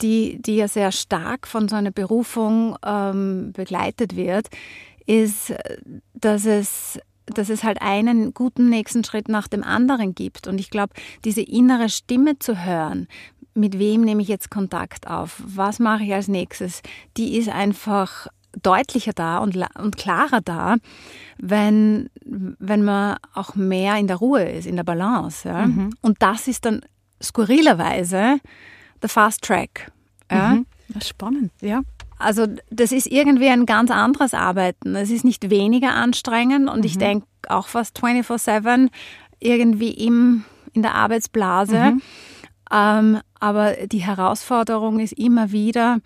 [0.00, 4.48] die, die ja sehr stark von so einer Berufung ähm, begleitet wird,
[5.06, 5.54] ist,
[6.14, 10.48] dass es dass es halt einen guten nächsten Schritt nach dem anderen gibt.
[10.48, 10.92] Und ich glaube,
[11.24, 13.06] diese innere Stimme zu hören,
[13.54, 15.42] mit wem nehme ich jetzt Kontakt auf?
[15.44, 16.82] Was mache ich als nächstes?
[17.16, 18.28] Die ist einfach
[18.60, 20.76] deutlicher da und, und klarer da,
[21.38, 25.48] wenn, wenn man auch mehr in der Ruhe ist, in der Balance.
[25.48, 25.66] Ja?
[25.66, 25.94] Mhm.
[26.00, 26.82] Und das ist dann
[27.22, 28.38] skurrilerweise
[29.00, 29.90] der Fast Track.
[30.30, 30.54] Ja?
[30.54, 30.66] Mhm.
[30.88, 31.82] Das ist spannend, ja.
[32.18, 34.94] Also das ist irgendwie ein ganz anderes Arbeiten.
[34.94, 36.84] Es ist nicht weniger anstrengend und mhm.
[36.84, 38.88] ich denke auch fast 24-7
[39.40, 41.92] irgendwie im, in der Arbeitsblase.
[41.92, 42.02] Mhm.
[42.70, 45.98] Ähm, aber die Herausforderung ist immer wieder,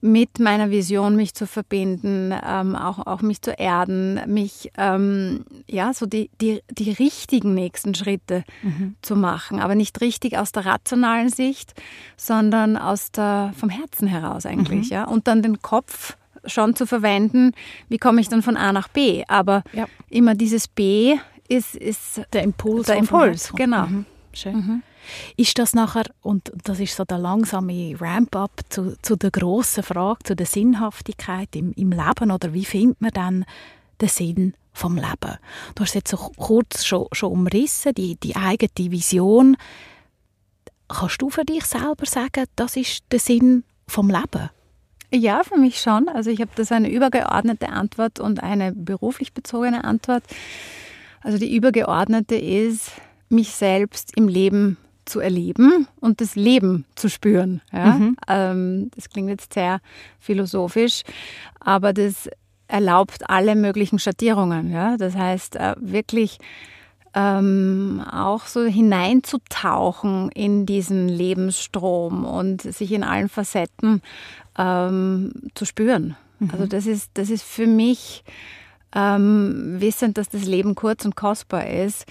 [0.00, 5.92] mit meiner Vision mich zu verbinden, ähm, auch, auch mich zu erden, mich, ähm, ja,
[5.92, 8.96] so die, die, die richtigen nächsten Schritte mhm.
[9.02, 9.60] zu machen.
[9.60, 11.74] Aber nicht richtig aus der rationalen Sicht,
[12.16, 14.94] sondern aus der, vom Herzen heraus eigentlich, mhm.
[14.94, 15.04] ja.
[15.04, 17.52] Und dann den Kopf schon zu verwenden,
[17.90, 19.24] wie komme ich dann von A nach B.
[19.28, 19.86] Aber ja.
[20.08, 22.86] immer dieses B ist, ist der Impuls.
[22.86, 23.86] Der Impuls, genau.
[23.86, 24.06] Mhm.
[24.32, 24.82] Schön.
[25.36, 30.22] Ist das nachher, und das ist so der langsame Ramp-up zu, zu der grossen Frage,
[30.24, 33.44] zu der Sinnhaftigkeit im, im Leben, oder wie findet man dann
[34.00, 35.38] den Sinn vom Leben?
[35.74, 39.56] Du hast jetzt so kurz schon, schon umrissen, die, die eigene Vision.
[40.88, 44.50] Kannst du für dich selber sagen, das ist der Sinn vom Leben?
[45.12, 46.08] Ja, für mich schon.
[46.08, 50.24] Also ich habe das eine übergeordnete Antwort und eine beruflich bezogene Antwort.
[51.20, 52.90] Also die übergeordnete ist,
[53.28, 57.60] mich selbst im Leben zu erleben und das Leben zu spüren.
[57.72, 57.94] Ja?
[57.94, 58.16] Mhm.
[58.28, 59.80] Ähm, das klingt jetzt sehr
[60.18, 61.02] philosophisch,
[61.60, 62.28] aber das
[62.68, 64.70] erlaubt alle möglichen Schattierungen.
[64.70, 64.96] Ja?
[64.96, 66.38] Das heißt, äh, wirklich
[67.14, 74.02] ähm, auch so hineinzutauchen in diesen Lebensstrom und sich in allen Facetten
[74.58, 76.16] ähm, zu spüren.
[76.40, 76.50] Mhm.
[76.50, 78.24] Also das ist, das ist für mich,
[78.94, 82.06] ähm, wissend, dass das Leben kurz und kostbar ist,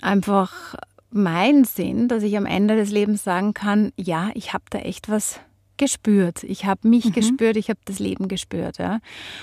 [0.00, 0.74] einfach
[1.12, 5.08] mein Sinn, dass ich am Ende des Lebens sagen kann, ja, ich habe da echt
[5.08, 5.40] was
[5.76, 6.44] gespürt.
[6.44, 7.12] Ich habe mich mhm.
[7.12, 8.78] gespürt, ich habe das Leben gespürt.
[8.78, 9.00] Ja.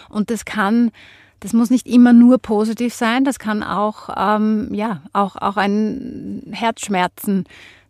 [0.10, 0.92] Und das kann,
[1.40, 6.44] das muss nicht immer nur positiv sein, das kann auch, ähm, ja, auch, auch ein
[6.52, 7.46] Herzschmerzen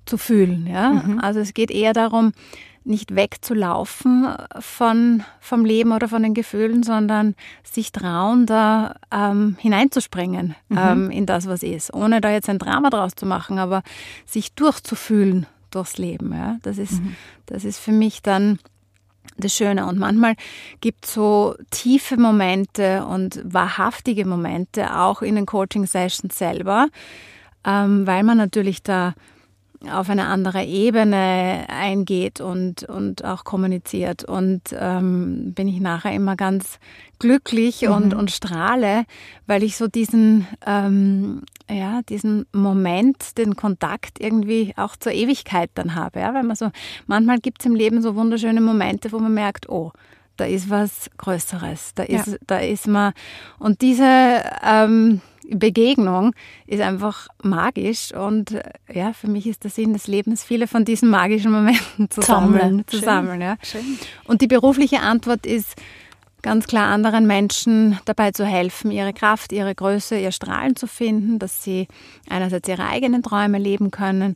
[0.05, 0.67] zu fühlen.
[0.67, 0.91] Ja.
[0.91, 1.19] Mhm.
[1.19, 2.31] Also es geht eher darum,
[2.89, 4.27] nicht wegzulaufen
[4.59, 10.77] von, vom Leben oder von den Gefühlen, sondern sich trauen, da ähm, hineinzuspringen mhm.
[10.77, 13.83] ähm, in das, was ist, ohne da jetzt ein Drama draus zu machen, aber
[14.25, 16.33] sich durchzufühlen durchs Leben.
[16.33, 16.57] Ja?
[16.63, 17.15] Das, ist, mhm.
[17.45, 18.59] das ist für mich dann
[19.37, 19.85] das Schöne.
[19.85, 20.35] Und manchmal
[20.81, 26.87] gibt es so tiefe Momente und wahrhaftige Momente auch in den Coaching-Sessions selber,
[27.65, 29.13] ähm, weil man natürlich da
[29.87, 34.25] auf eine andere Ebene eingeht und, und auch kommuniziert.
[34.25, 36.79] Und ähm, bin ich nachher immer ganz
[37.17, 37.91] glücklich mhm.
[37.91, 39.05] und, und strahle,
[39.47, 45.95] weil ich so diesen, ähm, ja, diesen Moment, den Kontakt irgendwie auch zur Ewigkeit dann
[45.95, 46.19] habe.
[46.19, 46.33] Ja?
[46.33, 46.71] Weil man so,
[47.07, 49.93] manchmal gibt es im Leben so wunderschöne Momente, wo man merkt, oh,
[50.35, 51.93] da ist was Größeres.
[51.95, 52.37] Da ist, ja.
[52.47, 53.13] da ist man.
[53.59, 56.33] Und diese ähm, Begegnung
[56.67, 60.85] ist einfach magisch und äh, ja, für mich ist der Sinn des Lebens, viele von
[60.85, 62.83] diesen magischen Momenten zu sammeln.
[62.87, 63.57] Zu sammeln ja.
[64.25, 65.75] Und die berufliche Antwort ist
[66.41, 71.39] ganz klar anderen Menschen dabei zu helfen, ihre Kraft, ihre Größe, ihr Strahlen zu finden,
[71.39, 71.87] dass sie
[72.29, 74.35] einerseits ihre eigenen Träume leben können,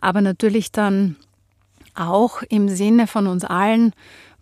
[0.00, 1.16] aber natürlich dann
[1.94, 3.92] auch im Sinne von uns allen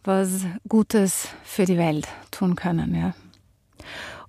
[0.05, 2.95] was Gutes für die Welt tun können.
[2.95, 3.15] Ja.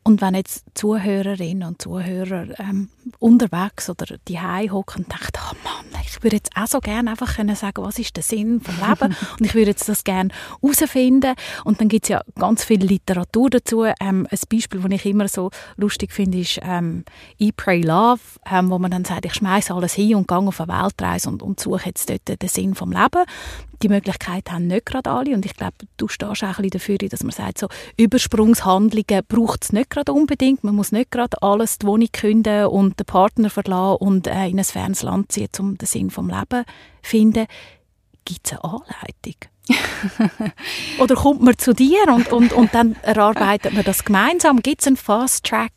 [0.03, 6.01] Und wenn jetzt Zuhörerinnen und Zuhörer ähm, unterwegs oder die hocken und denken, oh Mann,
[6.03, 9.15] ich würde jetzt auch so gerne einfach können sagen, was ist der Sinn vom Leben
[9.39, 10.29] und ich würde jetzt das gerne
[10.61, 11.35] herausfinden.
[11.65, 13.83] Und dann gibt es ja ganz viel Literatur dazu.
[13.83, 17.05] Ähm, ein Beispiel, das ich immer so lustig finde, ist ähm,
[17.37, 20.59] «Eat, Pray, Love», ähm, wo man dann sagt, ich schmeiße alles hin und gehe auf
[20.59, 23.23] eine Weltreise und, und suche jetzt dort den Sinn vom Leben
[23.81, 25.33] die Möglichkeit haben nicht gerade alle.
[25.33, 27.67] Und ich glaube, du stehst auch ein bisschen dafür, dass man sagt, so
[27.97, 30.63] Übersprungshandlungen braucht es nicht gerade unbedingt.
[30.63, 34.59] Man muss nicht gerade alles die Wohnung künden und den Partner verlassen und äh, in
[34.59, 37.47] ein fernes Land ziehen, um den Sinn vom Leben zu finden.
[38.25, 39.50] Gibt es eine Anleitung?
[40.99, 44.61] Oder kommt man zu dir und, und, und dann erarbeitet man das gemeinsam?
[44.61, 45.71] Gibt es einen Fast Track,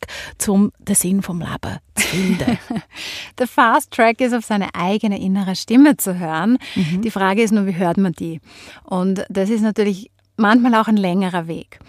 [0.47, 2.57] um den Sinn vom Leben zu finden?
[3.39, 6.57] Der Fast Track ist auf seine eigene innere Stimme zu hören.
[6.75, 7.01] Mhm.
[7.01, 8.41] Die Frage ist nur, wie hört man die?
[8.83, 11.79] Und das ist natürlich manchmal auch ein längerer Weg.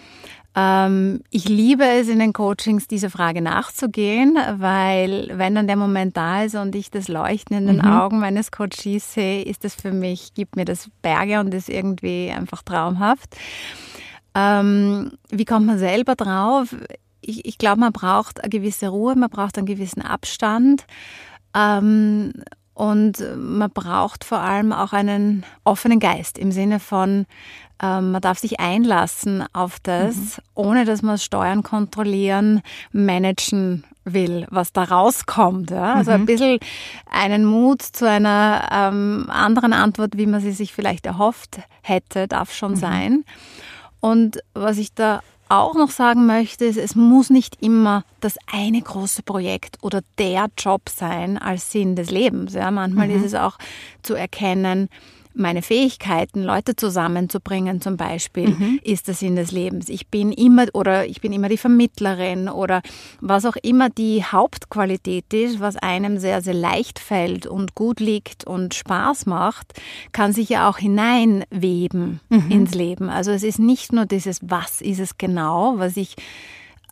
[0.58, 6.16] Ähm, ich liebe es in den Coachings, diese Frage nachzugehen, weil wenn dann der Moment
[6.16, 7.92] da ist und ich das Leuchten in den mhm.
[7.92, 12.32] Augen meines Coaches sehe, ist das für mich, gibt mir das Berge und ist irgendwie
[12.34, 13.36] einfach traumhaft.
[14.34, 16.74] Ähm, wie kommt man selber drauf?
[17.20, 20.86] Ich, ich glaube, man braucht eine gewisse Ruhe, man braucht einen gewissen Abstand.
[21.54, 22.32] Ähm,
[22.76, 27.24] Und man braucht vor allem auch einen offenen Geist im Sinne von,
[27.82, 30.42] ähm, man darf sich einlassen auf das, mhm.
[30.54, 32.60] ohne dass man steuern, kontrollieren,
[32.92, 35.70] managen will, was da rauskommt.
[35.70, 35.94] Ja?
[35.94, 36.16] Also mhm.
[36.16, 36.58] ein bisschen
[37.10, 42.52] einen Mut zu einer ähm, anderen Antwort, wie man sie sich vielleicht erhofft hätte, darf
[42.52, 42.76] schon mhm.
[42.76, 43.24] sein.
[44.00, 48.80] Und was ich da auch noch sagen möchte, ist, es muss nicht immer das eine
[48.80, 52.54] große Projekt oder der Job sein als Sinn des Lebens.
[52.54, 53.16] Ja, manchmal mhm.
[53.16, 53.58] ist es auch
[54.02, 54.88] zu erkennen,
[55.36, 58.80] meine Fähigkeiten, Leute zusammenzubringen zum Beispiel, mhm.
[58.82, 59.88] ist der Sinn des Lebens.
[59.88, 62.82] Ich bin immer oder ich bin immer die Vermittlerin oder
[63.20, 68.46] was auch immer die Hauptqualität ist, was einem sehr, sehr leicht fällt und gut liegt
[68.46, 69.74] und Spaß macht,
[70.12, 72.50] kann sich ja auch hineinweben mhm.
[72.50, 73.10] ins Leben.
[73.10, 76.16] Also es ist nicht nur dieses, was ist es genau, was ich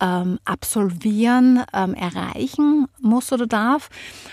[0.04, 3.88] ähm, absolvieren, ähm, erreichen muss oder darf,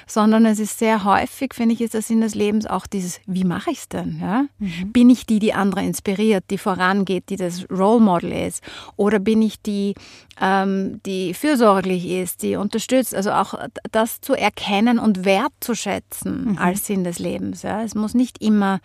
[0.05, 3.45] sondern es ist sehr häufig, finde ich, ist der Sinn des Lebens auch dieses, wie
[3.45, 4.19] mache ich es denn?
[4.19, 4.45] Ja?
[4.60, 4.91] Mhm.
[4.91, 8.62] Bin ich die, die andere inspiriert, die vorangeht, die das Role Model ist?
[8.97, 9.95] Oder bin ich die,
[10.41, 13.15] ähm, die fürsorglich ist, die unterstützt?
[13.15, 13.53] Also auch
[13.91, 16.57] das zu erkennen und wertzuschätzen mhm.
[16.57, 17.62] als Sinn des Lebens.
[17.62, 17.81] Ja?
[17.81, 18.81] Es muss nicht immer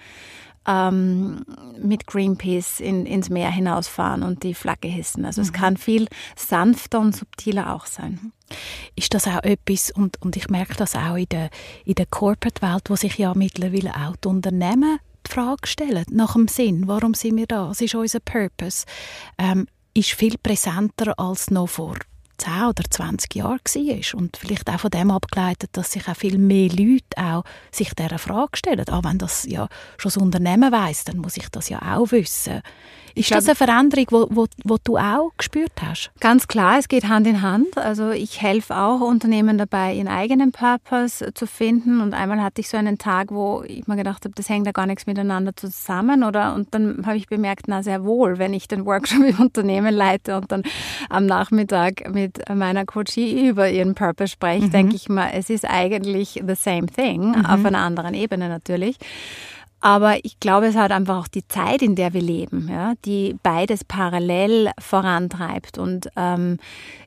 [0.67, 1.45] ähm,
[1.81, 5.25] mit Greenpeace in, ins Meer hinausfahren und die Flagge hissen.
[5.25, 5.47] Also mhm.
[5.47, 8.33] es kann viel sanfter und subtiler auch sein.
[8.95, 11.51] Ist das auch etwas, und, und ich merke das auch in der,
[11.85, 16.47] in der Corporate-Welt, wo sich ja mittlerweile auch die Unternehmen die Frage stellen, nach dem
[16.47, 18.87] Sinn, warum sind wir da, was ist unser Purpose,
[19.39, 21.97] ähm, ist viel präsenter als noch vor
[22.39, 24.21] 10 oder 20 Jahren war.
[24.21, 28.19] Und vielleicht auch von dem abgeleitet, dass sich auch viel mehr Leute auch sich dieser
[28.19, 28.89] Frage stellen.
[28.89, 29.69] Auch wenn das ja
[29.99, 32.63] schon das Unternehmen weiss, dann muss ich das ja auch wissen.
[33.17, 36.11] Ist das eine Veränderung, wo, wo, wo du auch gespürt hast?
[36.21, 37.79] Ganz klar, es geht Hand in Hand.
[37.79, 42.03] Also ich helfe auch Unternehmen dabei, ihren eigenen Purpose zu finden.
[42.03, 44.73] Und einmal hatte ich so einen Tag, wo ich mir gedacht habe, das hängt ja
[44.73, 46.25] gar nichts miteinander zusammen.
[46.25, 49.95] Oder und dann habe ich bemerkt, na sehr wohl, wenn ich den Workshop im Unternehmen
[49.95, 50.63] leite und dann
[51.09, 54.73] am Nachmittag mit meiner Coachie über ihren Purpose spreche, mhm.
[54.73, 57.47] denke ich mal, es ist eigentlich the same thing, mhm.
[57.47, 58.99] auf einer anderen Ebene natürlich.
[59.81, 63.37] Aber ich glaube, es hat einfach auch die Zeit, in der wir leben, ja, die
[63.43, 65.79] beides parallel vorantreibt.
[65.79, 66.59] Und ähm,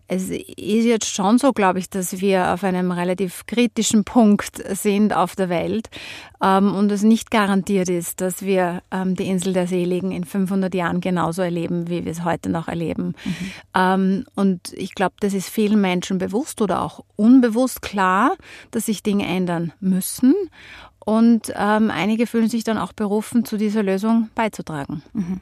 [0.07, 5.15] es ist jetzt schon so, glaube ich, dass wir auf einem relativ kritischen Punkt sind
[5.15, 5.89] auf der Welt
[6.43, 10.73] ähm, und es nicht garantiert ist, dass wir ähm, die Insel der Seligen in 500
[10.73, 13.13] Jahren genauso erleben, wie wir es heute noch erleben.
[13.23, 13.51] Mhm.
[13.75, 18.35] Ähm, und ich glaube, das ist vielen Menschen bewusst oder auch unbewusst klar,
[18.71, 20.33] dass sich Dinge ändern müssen.
[21.09, 25.01] Und ähm, einige fühlen sich dann auch berufen, zu dieser Lösung beizutragen.
[25.13, 25.39] Mhm.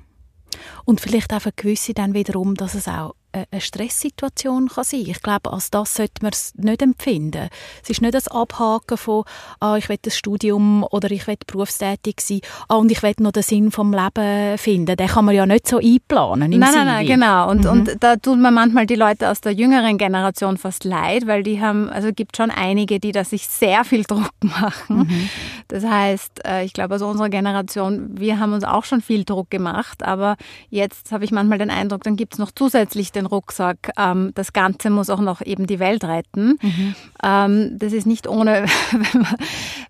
[0.86, 3.16] Und vielleicht auch für gewisse dann wiederum, dass es auch
[3.52, 7.50] eine Stresssituation kann sein Ich glaube, als das sollte man es nicht empfinden.
[7.84, 9.24] Es ist nicht das Abhaken von,
[9.60, 13.32] ah, ich will das Studium oder ich will berufstätig sein ah, und ich will noch
[13.32, 14.96] den Sinn vom Leben finden.
[14.96, 16.50] Den kann man ja nicht so einplanen.
[16.52, 17.50] nein, nein, nein, genau.
[17.50, 17.70] Und, mhm.
[17.70, 21.62] und da tut man manchmal die Leute aus der jüngeren Generation fast leid, weil die
[21.62, 25.00] haben, also es gibt schon einige, die da sich sehr viel Druck machen.
[25.00, 25.30] Mhm.
[25.68, 29.50] Das heißt, äh, ich glaube, also unsere Generation, wir haben uns auch schon viel Druck
[29.50, 30.38] gemacht, aber
[30.70, 33.92] jetzt habe ich manchmal den Eindruck, dann gibt es noch zusätzlich den Rucksack.
[33.98, 36.58] Ähm, das Ganze muss auch noch eben die Welt retten.
[36.62, 36.96] Mhm.
[37.24, 39.36] Ähm, das ist nicht ohne, wenn man,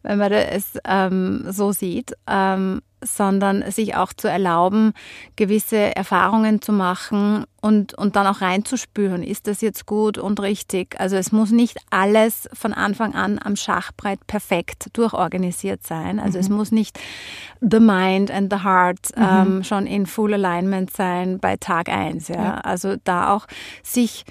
[0.03, 2.13] wenn man es ähm, so sieht.
[3.01, 4.93] Sondern sich auch zu erlauben,
[5.35, 10.99] gewisse Erfahrungen zu machen und, und dann auch reinzuspüren, ist das jetzt gut und richtig.
[10.99, 16.19] Also es muss nicht alles von Anfang an am Schachbrett perfekt durchorganisiert sein.
[16.19, 16.43] Also mhm.
[16.43, 16.99] es muss nicht
[17.61, 19.23] the mind and the heart mhm.
[19.23, 22.27] ähm, schon in full alignment sein bei Tag eins.
[22.29, 22.43] Ja?
[22.43, 22.53] ja.
[22.61, 23.45] Also da auch
[23.83, 24.25] sich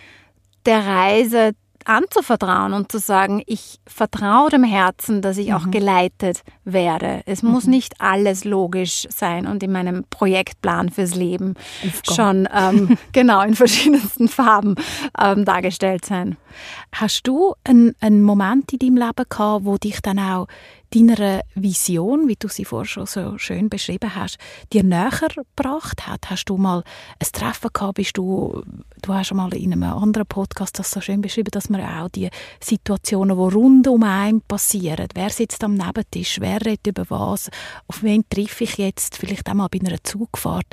[0.65, 1.53] der Reise
[1.87, 5.55] anzuvertrauen und zu sagen, ich vertraue dem Herzen, dass ich mhm.
[5.55, 7.23] auch geleitet werde.
[7.27, 7.51] Es mhm.
[7.51, 11.55] muss nicht alles logisch sein und in meinem Projektplan fürs Leben
[12.11, 14.75] schon ähm, genau in verschiedensten Farben
[15.19, 16.37] ähm, dargestellt sein.
[16.93, 20.47] Hast du einen, einen Moment in deinem Leben gehabt, wo dich dann auch
[20.97, 24.39] deiner Vision, wie du sie vorher schon so schön beschrieben hast,
[24.73, 26.31] dir näher gebracht hat?
[26.31, 26.83] Hast du mal
[27.19, 27.95] ein Treffen gehabt?
[27.95, 28.63] Bist du,
[29.03, 32.09] du hast schon mal in einem anderen Podcast das so schön beschrieben, dass man auch
[32.09, 32.31] die
[32.63, 37.51] Situationen, die rund um einen passieren, wer sitzt am Nebentisch, wer redet über was,
[37.89, 40.73] auf wen treffe ich jetzt, vielleicht auch mal bei einer Zugfahrt,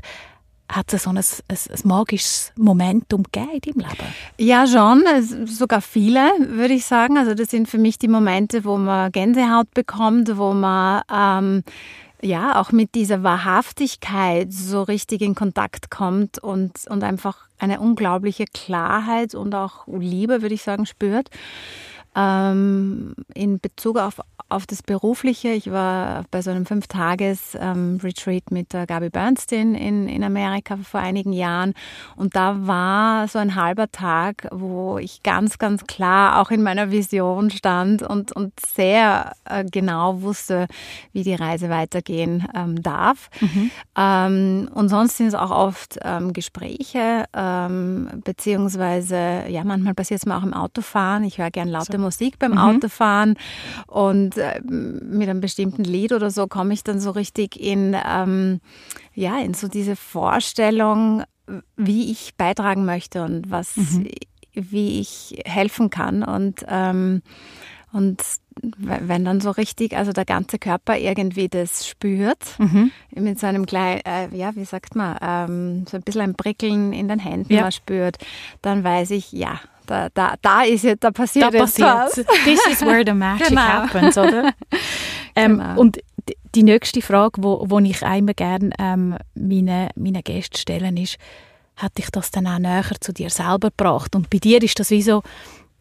[0.70, 4.08] hat es so ein, ein, ein, magisches Momentum gegeben in deinem Leben?
[4.38, 5.04] Ja, schon.
[5.46, 7.18] Sogar viele, würde ich sagen.
[7.18, 11.64] Also das sind für mich die Momente, wo man Gänsehaut bekommt, wo man ähm,
[12.22, 18.46] ja auch mit dieser Wahrhaftigkeit so richtig in Kontakt kommt und, und einfach eine unglaubliche
[18.46, 21.30] Klarheit und auch Liebe, würde ich sagen, spürt.
[22.16, 28.86] Ähm, in Bezug auf, auf das Berufliche, ich war bei so einem Fünf-Tages-Retreat mit der
[28.86, 31.74] Gabi Bernstein in, in Amerika vor einigen Jahren
[32.16, 36.92] und da war so ein halber Tag, wo ich ganz, ganz klar auch in meiner
[36.92, 40.68] Vision stand und, und sehr äh, genau wusste,
[41.14, 43.32] wie die Reise weitergehen ähm, darf.
[43.42, 43.72] Mhm.
[43.98, 50.26] Ähm, und sonst sind es auch oft ähm, Gespräche, ähm, beziehungsweise, ja, manchmal passiert es
[50.28, 51.24] mir auch im Autofahren.
[51.24, 52.03] Ich höre gern laute so.
[52.04, 52.58] Musik beim mhm.
[52.60, 53.36] Autofahren
[53.88, 58.60] und äh, mit einem bestimmten Lied oder so komme ich dann so richtig in, ähm,
[59.14, 61.24] ja, in so diese Vorstellung,
[61.76, 64.08] wie ich beitragen möchte und was, mhm.
[64.54, 67.22] wie ich helfen kann und ähm,
[67.94, 68.24] und
[68.78, 72.92] wenn dann so richtig, also der ganze Körper irgendwie das spürt, mhm.
[73.12, 76.92] mit so einem kleinen, äh, ja, wie sagt man, ähm, so ein bisschen ein Prickeln
[76.92, 77.72] in den Händen ja.
[77.72, 78.18] spürt,
[78.62, 82.14] dann weiß ich, ja, da, da, da ist jetzt, da passiert da jetzt was.
[82.46, 83.62] This is where the magic genau.
[83.62, 84.54] happens, oder?
[85.36, 85.80] Ähm, genau.
[85.80, 85.98] Und
[86.54, 91.18] die nächste Frage, wo, wo ich einmal gerne ähm, meinen meine Gästen stellen, ist,
[91.76, 94.16] hat dich das dann auch näher zu dir selber gebracht?
[94.16, 95.24] Und bei dir ist das wie so,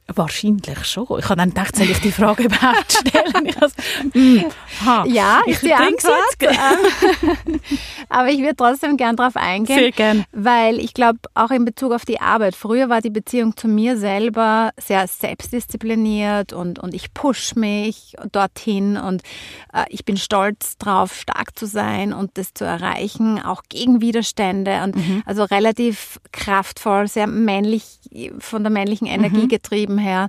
[0.08, 1.06] Wahrscheinlich schon.
[1.18, 3.46] Ich habe dann gedacht, soll ich die Frage überhaupt stellen?
[3.46, 3.74] Ich also,
[4.12, 4.44] mm,
[5.06, 6.36] ja, ich die Antwort.
[6.40, 7.60] Ähm,
[8.08, 9.78] aber ich würde trotzdem gern darauf eingehen.
[9.78, 10.24] Sehr gern.
[10.32, 13.96] Weil ich glaube, auch in Bezug auf die Arbeit, früher war die Beziehung zu mir
[13.96, 19.22] selber sehr selbstdiszipliniert und, und ich push mich dorthin und
[19.72, 24.82] äh, ich bin stolz drauf, stark zu sein und das zu erreichen, auch gegen Widerstände
[24.82, 25.22] und mhm.
[25.26, 27.84] also relativ kraftvoll, sehr männlich,
[28.38, 29.48] von der männlichen Energie mhm.
[29.48, 30.28] getrieben her.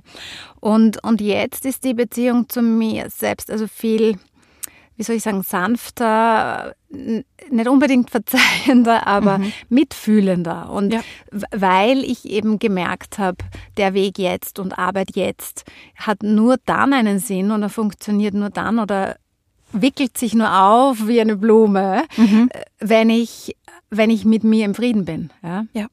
[0.60, 4.16] Und, und jetzt ist die Beziehung zu mir selbst also viel,
[4.96, 9.52] wie soll ich sagen, sanfter, nicht unbedingt verzeihender, aber mhm.
[9.68, 10.70] mitfühlender.
[10.70, 11.00] Und ja.
[11.50, 13.38] weil ich eben gemerkt habe,
[13.76, 15.64] der Weg jetzt und Arbeit jetzt
[15.96, 19.16] hat nur dann einen Sinn und er funktioniert nur dann oder
[19.72, 22.48] wickelt sich nur auf wie eine Blume, mhm.
[22.78, 23.56] wenn ich
[23.90, 25.30] wenn ich mit mir im Frieden bin.
[25.42, 25.66] Ja.
[25.72, 25.86] ja.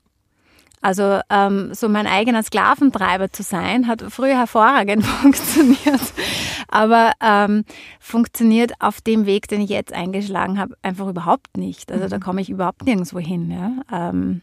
[0.81, 6.01] Also ähm, so mein eigener Sklaventreiber zu sein, hat früher hervorragend funktioniert,
[6.67, 7.65] aber ähm,
[7.99, 11.91] funktioniert auf dem Weg, den ich jetzt eingeschlagen habe, einfach überhaupt nicht.
[11.91, 12.21] Also da mhm.
[12.21, 13.51] komme ich überhaupt nirgendwo hin.
[13.51, 14.09] Ja?
[14.09, 14.41] Ähm,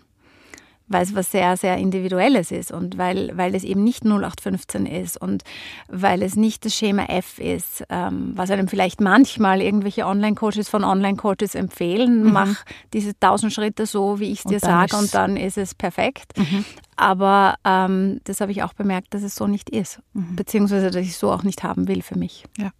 [0.88, 5.20] weil es was sehr, sehr Individuelles ist und weil, weil es eben nicht 0815 ist
[5.20, 5.44] und
[5.88, 10.84] weil es nicht das Schema F ist, ähm, was einem vielleicht manchmal irgendwelche Online-Coaches von
[10.84, 12.24] Online-Coaches empfehlen.
[12.24, 12.32] Mhm.
[12.32, 16.36] Mach diese tausend Schritte so, wie ich es dir sage und dann ist es perfekt.
[16.36, 16.64] Mhm.
[16.96, 20.36] Aber ähm, das habe ich auch bemerkt, dass es so nicht ist, mhm.
[20.36, 22.44] beziehungsweise dass ich es so auch nicht haben will für mich.
[22.56, 22.70] Ja.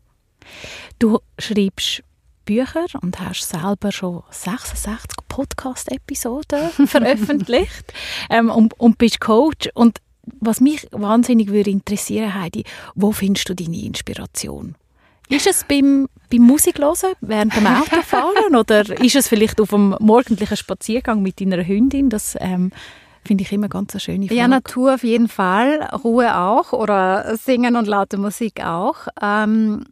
[0.99, 2.03] Du schreibst
[2.49, 7.93] Bücher und hast selber schon 66 Podcast-Episoden veröffentlicht
[8.31, 9.69] ähm, und, und bist Coach.
[9.75, 9.99] Und
[10.41, 14.77] was mich wahnsinnig würde interessieren, Heidi, wo findest du deine Inspiration?
[15.29, 20.57] Ist es beim, beim Musiklosen während dem Autofahren oder ist es vielleicht auf einem morgendlichen
[20.57, 22.09] Spaziergang mit deiner Hündin?
[22.09, 22.73] Das ähm,
[23.27, 24.41] finde ich immer ganz eine schöne Frage.
[24.41, 29.07] Ja, Natur auf jeden Fall, Ruhe auch oder Singen und laute Musik auch.
[29.21, 29.85] Ähm,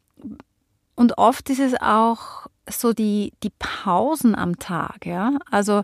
[0.97, 5.33] und oft ist es auch so die, die Pausen am Tag, ja.
[5.51, 5.83] Also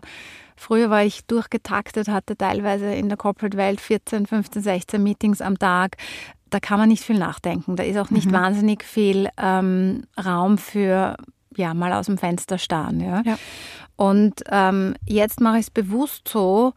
[0.57, 5.97] früher war ich durchgetaktet, hatte teilweise in der Corporate-Welt 14, 15, 16 Meetings am Tag.
[6.49, 7.75] Da kann man nicht viel nachdenken.
[7.75, 8.33] Da ist auch nicht mhm.
[8.33, 11.15] wahnsinnig viel ähm, Raum für
[11.55, 12.99] ja, mal aus dem Fenster starren.
[12.99, 13.21] Ja?
[13.25, 13.37] ja.
[13.95, 16.73] Und ähm, jetzt mache ich es bewusst so,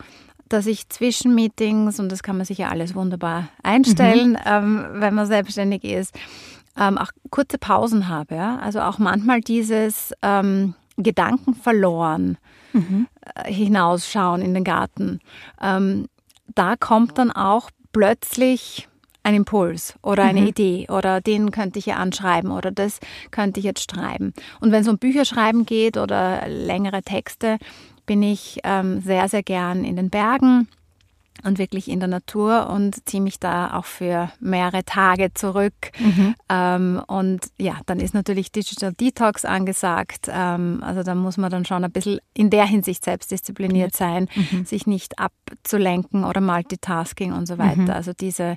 [0.49, 4.39] dass ich zwischen Meetings, und das kann man sich ja alles wunderbar einstellen, mhm.
[4.45, 6.15] ähm, wenn man selbstständig ist,
[6.79, 8.35] ähm, auch kurze Pausen habe.
[8.35, 8.59] Ja?
[8.59, 12.39] Also auch manchmal dieses ähm, Gedanken verloren
[12.73, 13.07] mhm.
[13.35, 15.21] äh, hinausschauen in den Garten.
[15.61, 16.07] Ähm,
[16.55, 18.89] da kommt dann auch plötzlich
[19.23, 20.47] ein Impuls oder eine mhm.
[20.47, 23.01] Idee oder den könnte ich ja anschreiben oder das
[23.33, 24.33] könnte ich jetzt schreiben.
[24.61, 27.59] Und wenn es um Bücherschreiben geht oder längere Texte,
[28.07, 30.69] bin ich ähm, sehr, sehr gern in den Bergen
[31.45, 35.75] und wirklich in der Natur und ziehe mich da auch für mehrere Tage zurück.
[35.99, 36.35] Mhm.
[36.49, 40.29] Ähm, und ja, dann ist natürlich Digital Detox angesagt.
[40.31, 44.65] Ähm, also da muss man dann schon ein bisschen in der Hinsicht selbstdiszipliniert sein, mhm.
[44.65, 47.83] sich nicht abzulenken oder Multitasking und so weiter.
[47.83, 47.91] Mhm.
[47.91, 48.57] Also diese,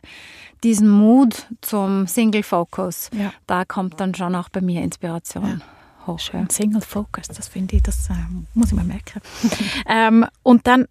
[0.63, 3.33] diesen Mut zum Single Focus, ja.
[3.47, 5.59] da kommt dann schon auch bei mir Inspiration.
[5.59, 5.65] Ja.
[6.07, 6.49] Hoch, Schön.
[6.49, 8.13] Single Focus, das finde ich, das äh,
[8.53, 9.21] muss ich mir merken.
[9.87, 10.87] ähm, und dann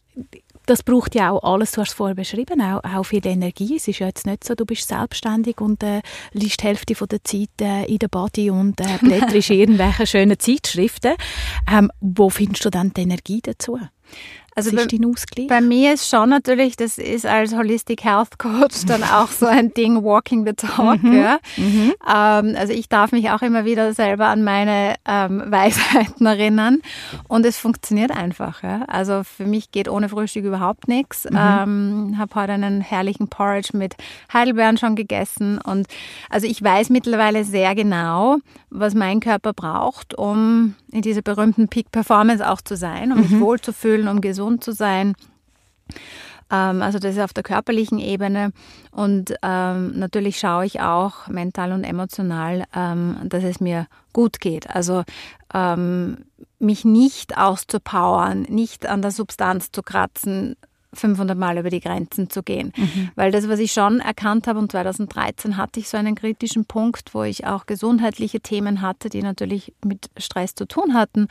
[0.69, 3.77] das braucht ja auch alles, du hast es vorher beschrieben, auch, auch viel Energie.
[3.77, 6.03] Es ist ja jetzt nicht so, du bist selbstständig und äh,
[6.33, 10.39] liest die Hälfte von der Zeit äh, in der Body und äh, blätterst irgendwelche schönen
[10.39, 11.15] Zeitschriften.
[11.71, 13.79] Ähm, wo findest du dann die Energie dazu?
[14.59, 15.47] Also ist dein Ausgleich?
[15.47, 19.73] Bei mir ist schon natürlich, das ist als Holistic Health Coach dann auch so ein
[19.73, 21.03] Ding, Walking the Talk.
[21.03, 21.13] Mhm.
[21.13, 21.39] Ja.
[21.57, 21.93] Mhm.
[22.07, 26.83] Ähm, also ich darf mich auch immer wieder selber an meine ähm, Weisheiten erinnern
[27.29, 28.65] und es funktioniert einfach.
[28.65, 28.83] Ja.
[28.89, 31.25] Also für mich geht ohne Frühstück überhaupt nichts.
[31.25, 31.39] Mhm.
[31.39, 33.95] Ähm, habe heute einen herrlichen Porridge mit
[34.33, 35.87] Heidelbeeren schon gegessen und
[36.31, 38.39] also ich weiß mittlerweile sehr genau,
[38.71, 43.25] was mein Körper braucht, um in dieser berühmten Peak Performance auch zu sein, um mhm.
[43.25, 45.15] mich wohlzufühlen, um gesund zu sein.
[46.51, 48.53] Ähm, also das ist auf der körperlichen Ebene
[48.91, 54.71] und ähm, natürlich schaue ich auch mental und emotional, ähm, dass es mir gut geht.
[54.71, 55.05] Also
[55.53, 56.25] ähm,
[56.59, 60.57] mich nicht auszupowern, nicht an der Substanz zu kratzen,
[60.93, 62.73] 500 Mal über die Grenzen zu gehen.
[62.77, 63.11] Mhm.
[63.15, 67.15] Weil das, was ich schon erkannt habe, und 2013 hatte ich so einen kritischen Punkt,
[67.15, 71.29] wo ich auch gesundheitliche Themen hatte, die natürlich mit Stress zu tun hatten,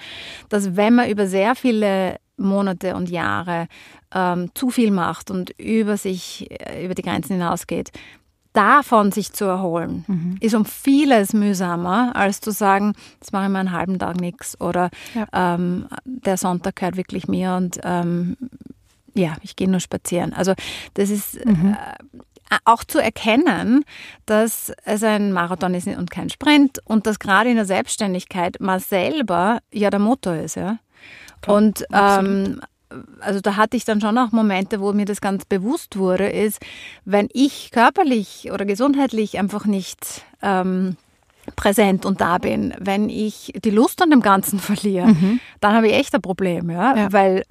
[0.50, 3.68] dass wenn man über sehr viele Monate und Jahre
[4.14, 7.92] ähm, zu viel macht und über sich, äh, über die Grenzen hinausgeht,
[8.54, 10.38] davon sich zu erholen, mhm.
[10.40, 14.60] ist um vieles mühsamer, als zu sagen, jetzt mache ich mal einen halben Tag nichts
[14.60, 15.28] oder ja.
[15.58, 18.36] ähm, der Sonntag gehört wirklich mir und ähm,
[19.18, 20.34] ja, ich gehe nur spazieren.
[20.34, 20.54] Also
[20.94, 21.76] das ist mhm.
[22.50, 23.84] äh, auch zu erkennen,
[24.26, 28.80] dass es ein Marathon ist und kein Sprint und dass gerade in der Selbstständigkeit man
[28.80, 30.80] selber ja der Motor ist, ja.
[31.42, 32.62] Klar, und ähm,
[33.20, 36.60] also da hatte ich dann schon auch Momente, wo mir das ganz bewusst wurde, ist,
[37.06, 40.96] wenn ich körperlich oder gesundheitlich einfach nicht ähm,
[41.56, 45.40] präsent und da bin, wenn ich die Lust an dem Ganzen verliere, mhm.
[45.60, 47.14] dann habe ich echt ein Problem, ja, ja.
[47.14, 47.44] weil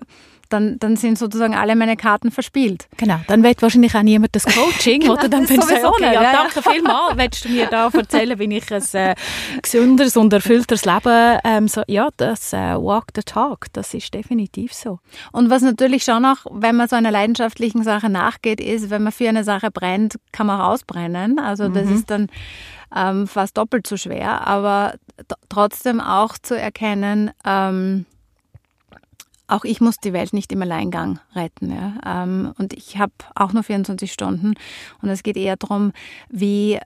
[0.49, 2.88] dann, dann sind sozusagen alle meine Karten verspielt.
[2.97, 5.28] Genau, dann wird wahrscheinlich auch niemand das Coaching, genau, oder?
[5.28, 8.72] Dann findest du, okay, ja, ja, danke vielmals, willst du mir da erzählen, wie ich
[8.72, 9.14] ein äh,
[9.62, 14.72] gesünderes und erfüllteres Leben, ähm, so, ja, das äh, Walk the Talk, das ist definitiv
[14.72, 14.99] so.
[15.32, 19.12] Und was natürlich schon auch, wenn man so einer leidenschaftlichen Sache nachgeht, ist, wenn man
[19.12, 21.38] für eine Sache brennt, kann man auch ausbrennen.
[21.38, 21.94] Also das mhm.
[21.94, 22.28] ist dann
[22.94, 24.94] ähm, fast doppelt so schwer, aber
[25.49, 28.07] trotzdem auch zu erkennen, ähm,
[29.49, 31.70] auch ich muss die Welt nicht im Alleingang retten.
[31.70, 32.22] Ja.
[32.22, 34.55] Ähm, und ich habe auch nur 24 Stunden.
[35.03, 35.92] Und es geht eher darum,
[36.28, 36.78] wie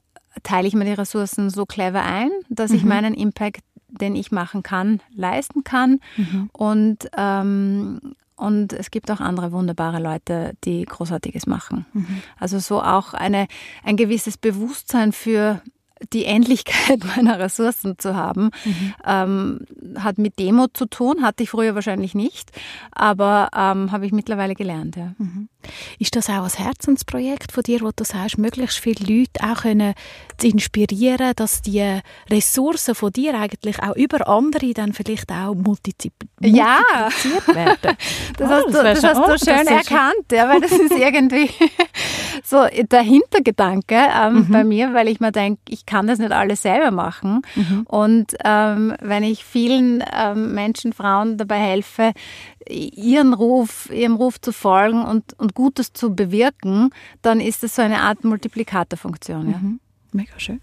[0.42, 2.76] teile ich mir die Ressourcen so clever ein, dass mhm.
[2.76, 6.00] ich meinen Impact, den ich machen kann, leisten kann.
[6.16, 6.50] Mhm.
[6.52, 11.86] Und, ähm, und es gibt auch andere wunderbare Leute, die Großartiges machen.
[11.92, 12.22] Mhm.
[12.38, 13.46] Also so auch eine,
[13.84, 15.62] ein gewisses Bewusstsein für
[16.12, 18.94] die Endlichkeit meiner Ressourcen zu haben, mhm.
[19.04, 19.58] ähm,
[19.98, 22.50] hat mit Demut zu tun, hatte ich früher wahrscheinlich nicht,
[22.92, 24.96] aber ähm, habe ich mittlerweile gelernt.
[24.96, 25.14] Ja.
[25.18, 25.48] Mhm.
[25.98, 29.94] Ist das auch ein Herzensprojekt von dir, wo du sagst, möglichst viele Leute auch können
[30.38, 32.00] zu inspirieren, dass die
[32.30, 36.80] Ressourcen von dir eigentlich auch über andere dann vielleicht auch multipliziert ja.
[37.46, 37.76] werden?
[38.36, 41.50] das oh, hast du, das hast du schön erkannt, ja, weil das ist irgendwie
[42.44, 44.48] so der Hintergedanke ähm, mhm.
[44.48, 47.42] bei mir, weil ich mir denke, ich kann das nicht alles selber machen.
[47.54, 47.82] Mhm.
[47.86, 52.12] Und ähm, wenn ich vielen ähm, Menschen, Frauen dabei helfe,
[52.68, 56.90] ihren Ruf, ihrem Ruf zu folgen und, und Gutes zu bewirken,
[57.22, 59.50] dann ist das so eine Art Multiplikatorfunktion.
[59.50, 59.58] Ja.
[59.58, 59.80] Mhm.
[60.12, 60.60] Mega schön.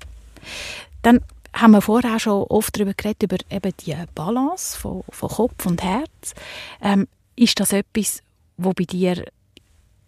[1.01, 1.21] Dann
[1.53, 5.65] haben wir vorher auch schon oft darüber geredet, über eben die Balance von, von Kopf
[5.65, 6.35] und Herz.
[6.81, 8.21] Ähm, ist das etwas,
[8.57, 9.23] wo bei dir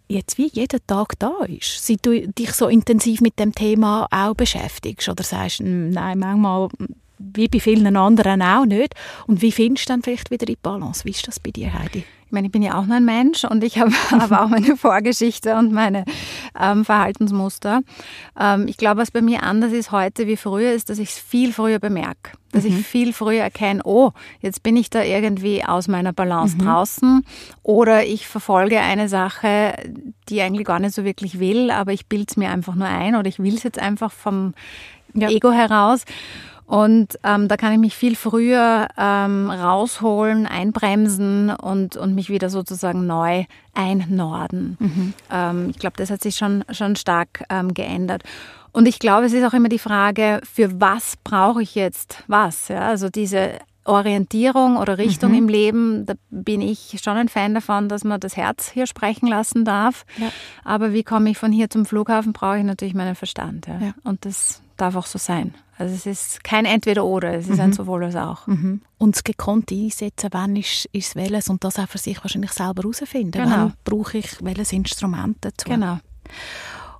[0.08, 4.34] jetzt wie jeden Tag da ist, seit du dich so intensiv mit dem Thema auch
[4.34, 6.68] beschäftigst oder sagst, hm, nein, manchmal
[7.20, 8.94] wie bei vielen anderen auch nicht.
[9.26, 11.04] Und wie findest du dann vielleicht wieder die Balance?
[11.04, 12.04] Wie ist das bei dir, Heidi?
[12.30, 14.76] Ich meine, ich bin ja auch nur ein Mensch und ich habe aber auch meine
[14.76, 16.04] Vorgeschichte und meine
[16.58, 17.80] ähm, Verhaltensmuster.
[18.38, 21.18] Ähm, ich glaube, was bei mir anders ist heute wie früher, ist, dass ich es
[21.18, 22.30] viel früher bemerke.
[22.52, 22.70] Dass mhm.
[22.70, 26.60] ich viel früher erkenne, oh, jetzt bin ich da irgendwie aus meiner Balance mhm.
[26.62, 27.24] draußen
[27.64, 29.74] oder ich verfolge eine Sache,
[30.28, 32.86] die ich eigentlich gar nicht so wirklich will, aber ich bilde es mir einfach nur
[32.86, 34.54] ein oder ich will es jetzt einfach vom
[35.14, 35.28] ja.
[35.30, 36.04] Ego heraus.
[36.70, 42.48] Und ähm, da kann ich mich viel früher ähm, rausholen, einbremsen und, und mich wieder
[42.48, 44.76] sozusagen neu einnorden.
[44.78, 45.14] Mhm.
[45.32, 48.22] Ähm, ich glaube, das hat sich schon, schon stark ähm, geändert.
[48.70, 52.68] Und ich glaube, es ist auch immer die Frage, für was brauche ich jetzt was?
[52.68, 52.86] Ja?
[52.86, 53.54] Also diese
[53.84, 55.38] Orientierung oder Richtung mhm.
[55.38, 59.26] im Leben, da bin ich schon ein Fan davon, dass man das Herz hier sprechen
[59.26, 60.06] lassen darf.
[60.18, 60.28] Ja.
[60.62, 63.66] Aber wie komme ich von hier zum Flughafen, brauche ich natürlich meinen Verstand.
[63.66, 63.78] Ja.
[63.80, 63.94] Ja.
[64.04, 65.52] Und das darf auch so sein.
[65.80, 67.60] Also es ist kein Entweder-Oder, es ist mhm.
[67.60, 68.46] ein sowohl als auch.
[68.46, 68.82] Mhm.
[68.98, 72.82] Und das gekonnte Einsetzen, wann ist, ist welches und das auch für sich wahrscheinlich selber
[72.82, 73.30] herausfinden.
[73.42, 73.50] Genau.
[73.50, 75.68] Wann brauche ich welches Instrument dazu.
[75.68, 75.98] Genau.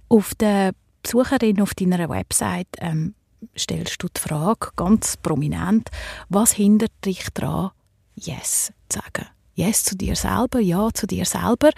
[0.09, 0.72] Auf der
[1.03, 3.14] Besucherin auf deiner Website ähm,
[3.57, 5.91] stellst du die Frage ganz prominent,
[6.31, 7.72] was hindert dich daran,
[8.14, 9.26] Yes zu sagen?
[9.55, 11.70] Yes zu dir selber, Ja zu dir selber.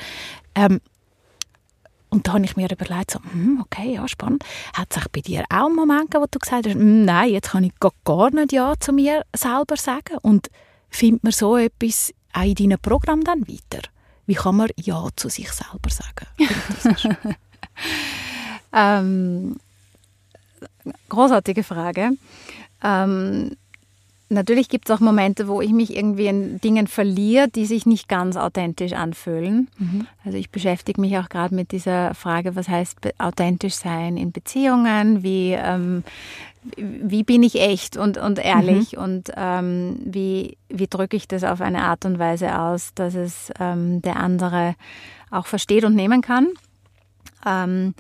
[0.55, 0.81] Ähm,
[2.13, 4.45] und da habe ich mir überlegt, so, hm, okay, ja, spannend.
[4.75, 7.53] Hat es bei dir auch einen Moment gegeben, wo du gesagt hast, hm, nein, jetzt
[7.53, 7.73] kann ich
[8.05, 10.19] gar nicht Ja zu mir selber sagen?
[10.21, 10.51] Und
[10.91, 13.89] findet man so etwas auch in deinem Programm dann weiter?
[14.27, 16.27] Wie kann man Ja zu sich selber sagen?
[18.75, 19.57] ähm,
[21.09, 22.11] großartige Frage.
[22.85, 23.57] Ähm,
[24.33, 28.09] Natürlich gibt es auch Momente, wo ich mich irgendwie in Dingen verliere, die sich nicht
[28.09, 29.69] ganz authentisch anfühlen.
[29.79, 30.07] Mhm.
[30.25, 35.23] Also ich beschäftige mich auch gerade mit dieser Frage, was heißt authentisch sein in Beziehungen,
[35.23, 36.03] wie, ähm,
[36.77, 39.03] wie bin ich echt und, und ehrlich mhm.
[39.03, 43.53] und ähm, wie, wie drücke ich das auf eine Art und Weise aus, dass es
[43.61, 44.77] ähm, der andere
[45.31, 46.49] auch versteht und nehmen kann.
[47.45, 47.95] Ähm,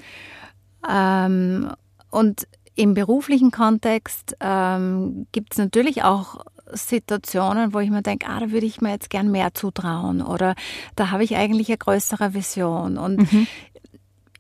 [0.91, 1.72] ähm,
[2.11, 8.40] und im beruflichen Kontext ähm, gibt es natürlich auch Situationen, wo ich mir denke, ah,
[8.40, 10.54] da würde ich mir jetzt gern mehr zutrauen oder
[10.96, 12.96] da habe ich eigentlich eine größere Vision.
[12.96, 13.46] Und mhm.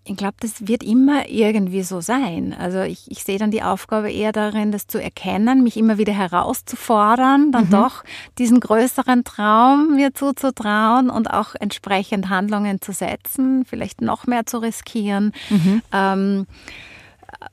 [0.04, 2.54] ich glaube, das wird immer irgendwie so sein.
[2.58, 6.14] Also ich, ich sehe dann die Aufgabe eher darin, das zu erkennen, mich immer wieder
[6.14, 7.70] herauszufordern, dann mhm.
[7.70, 8.02] doch
[8.38, 14.58] diesen größeren Traum mir zuzutrauen und auch entsprechend Handlungen zu setzen, vielleicht noch mehr zu
[14.58, 15.32] riskieren.
[15.50, 15.82] Mhm.
[15.92, 16.46] Ähm,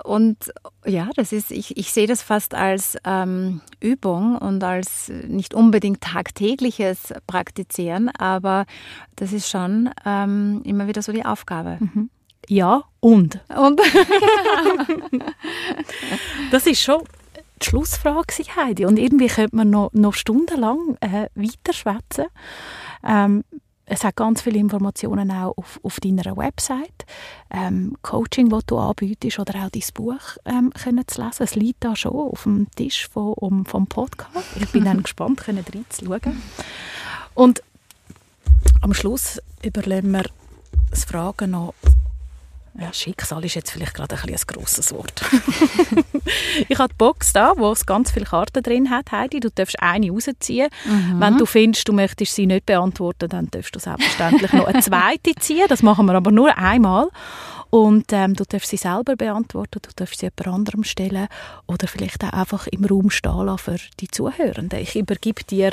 [0.04, 0.52] und
[0.86, 6.02] ja, das ist, ich, ich sehe das fast als ähm, Übung und als nicht unbedingt
[6.02, 8.66] tagtägliches Praktizieren, aber
[9.16, 11.78] das ist schon ähm, immer wieder so die Aufgabe.
[11.80, 12.10] Mhm.
[12.48, 13.40] Ja, und.
[13.56, 13.80] Und.
[16.52, 17.04] das ist schon
[17.62, 18.86] die Schlussfrage, Heidi.
[18.86, 22.26] Und irgendwie könnte man noch, noch stundenlang äh, weiterschwätzen.
[23.04, 23.44] Ähm,
[23.90, 27.06] es hat ganz viele Informationen auch auf, auf deiner Website.
[27.50, 31.44] Ähm, Coaching, das du anbietest oder auch dein Buch ähm, können zu lesen.
[31.44, 34.46] Es liegt da schon auf dem Tisch vom, um, vom Podcast.
[34.58, 36.42] Ich bin dann gespannt, reinzuschauen.
[37.34, 37.64] Und
[38.82, 40.26] am Schluss überlegen wir
[40.92, 41.74] das Fragen noch
[42.80, 45.22] ja, Schicksal ist jetzt vielleicht gerade ein, ein grosses Wort.
[46.70, 49.40] ich habe die Box da, wo es ganz viele Karten drin hat, Heidi.
[49.40, 50.70] Du darfst eine rausziehen.
[50.86, 51.20] Mhm.
[51.20, 55.36] Wenn du findest, du möchtest sie nicht beantworten, dann darfst du selbstverständlich noch eine zweite
[55.40, 55.66] ziehen.
[55.68, 57.10] Das machen wir aber nur einmal.
[57.70, 61.28] Und ähm, du darfst sie selber beantworten, du darfst sie jemand anderem stellen
[61.68, 64.80] oder vielleicht auch einfach im Raum stehen lassen für die Zuhörenden.
[64.80, 65.72] Ich übergebe dir...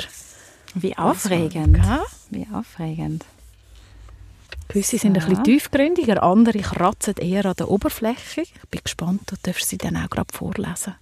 [0.75, 1.79] Wie aufregend.
[2.29, 3.25] Wie aufregend.
[4.67, 5.23] Gewisse sind ja.
[5.23, 8.41] ein bisschen tiefgründiger, andere kratzen eher an der Oberfläche.
[8.41, 10.95] Ich bin gespannt, du darfst sie dann auch gerade vorlesen.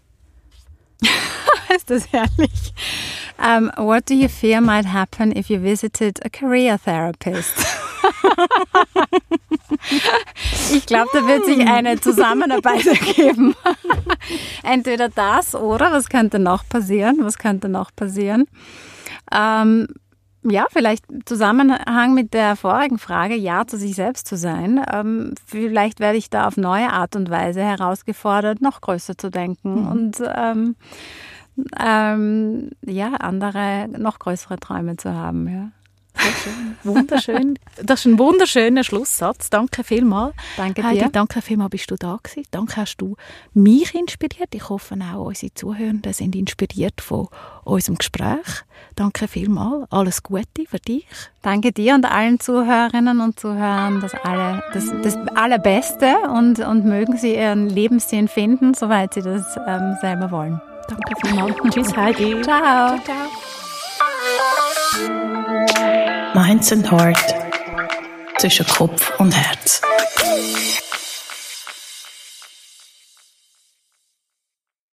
[1.76, 2.74] ist das herrlich.
[3.38, 7.54] Um, what do you fear might happen if you visited a career therapist?
[10.74, 13.56] ich glaube, da wird sich eine Zusammenarbeit ergeben.
[14.64, 17.18] Entweder das oder was könnte noch passieren?
[17.22, 18.48] Was könnte noch passieren?
[19.32, 19.88] Ähm,
[20.50, 24.84] ja, vielleicht im Zusammenhang mit der vorigen Frage, ja zu sich selbst zu sein.
[24.92, 29.82] Ähm, vielleicht werde ich da auf neue Art und Weise herausgefordert, noch größer zu denken
[29.82, 29.88] mhm.
[29.88, 30.76] und ähm,
[31.80, 35.48] ähm, ja, andere, noch größere Träume zu haben.
[35.48, 35.72] Ja.
[36.84, 37.58] Wunderschön.
[37.82, 39.50] Das ist ein wunderschöner Schlusssatz.
[39.50, 40.36] Danke vielmals.
[40.58, 40.88] Danke dir.
[40.88, 42.48] Heidi, danke vielmals, bist du da gewesen.
[42.52, 43.16] Danke, hast du
[43.54, 44.54] mich inspiriert.
[44.54, 47.28] Ich hoffe auch unsere Zuhörenden sind inspiriert von
[47.64, 48.64] unserem Gespräch.
[48.96, 49.92] Danke vielmals.
[49.92, 51.06] Alles Gute für dich.
[51.42, 57.18] Danke dir und allen Zuhörerinnen und Zuhörern das, alle, das, das Allerbeste und, und mögen
[57.18, 60.62] sie ihren Lebenssinn finden, soweit sie das ähm, selber wollen.
[60.88, 61.56] Danke vielmals.
[61.74, 62.42] Tschüss, Heidi.
[62.42, 62.62] Ciao.
[62.62, 63.65] ciao, ciao.
[66.34, 67.36] Minds and Heart
[68.38, 69.82] zwischen Kopf und Herz.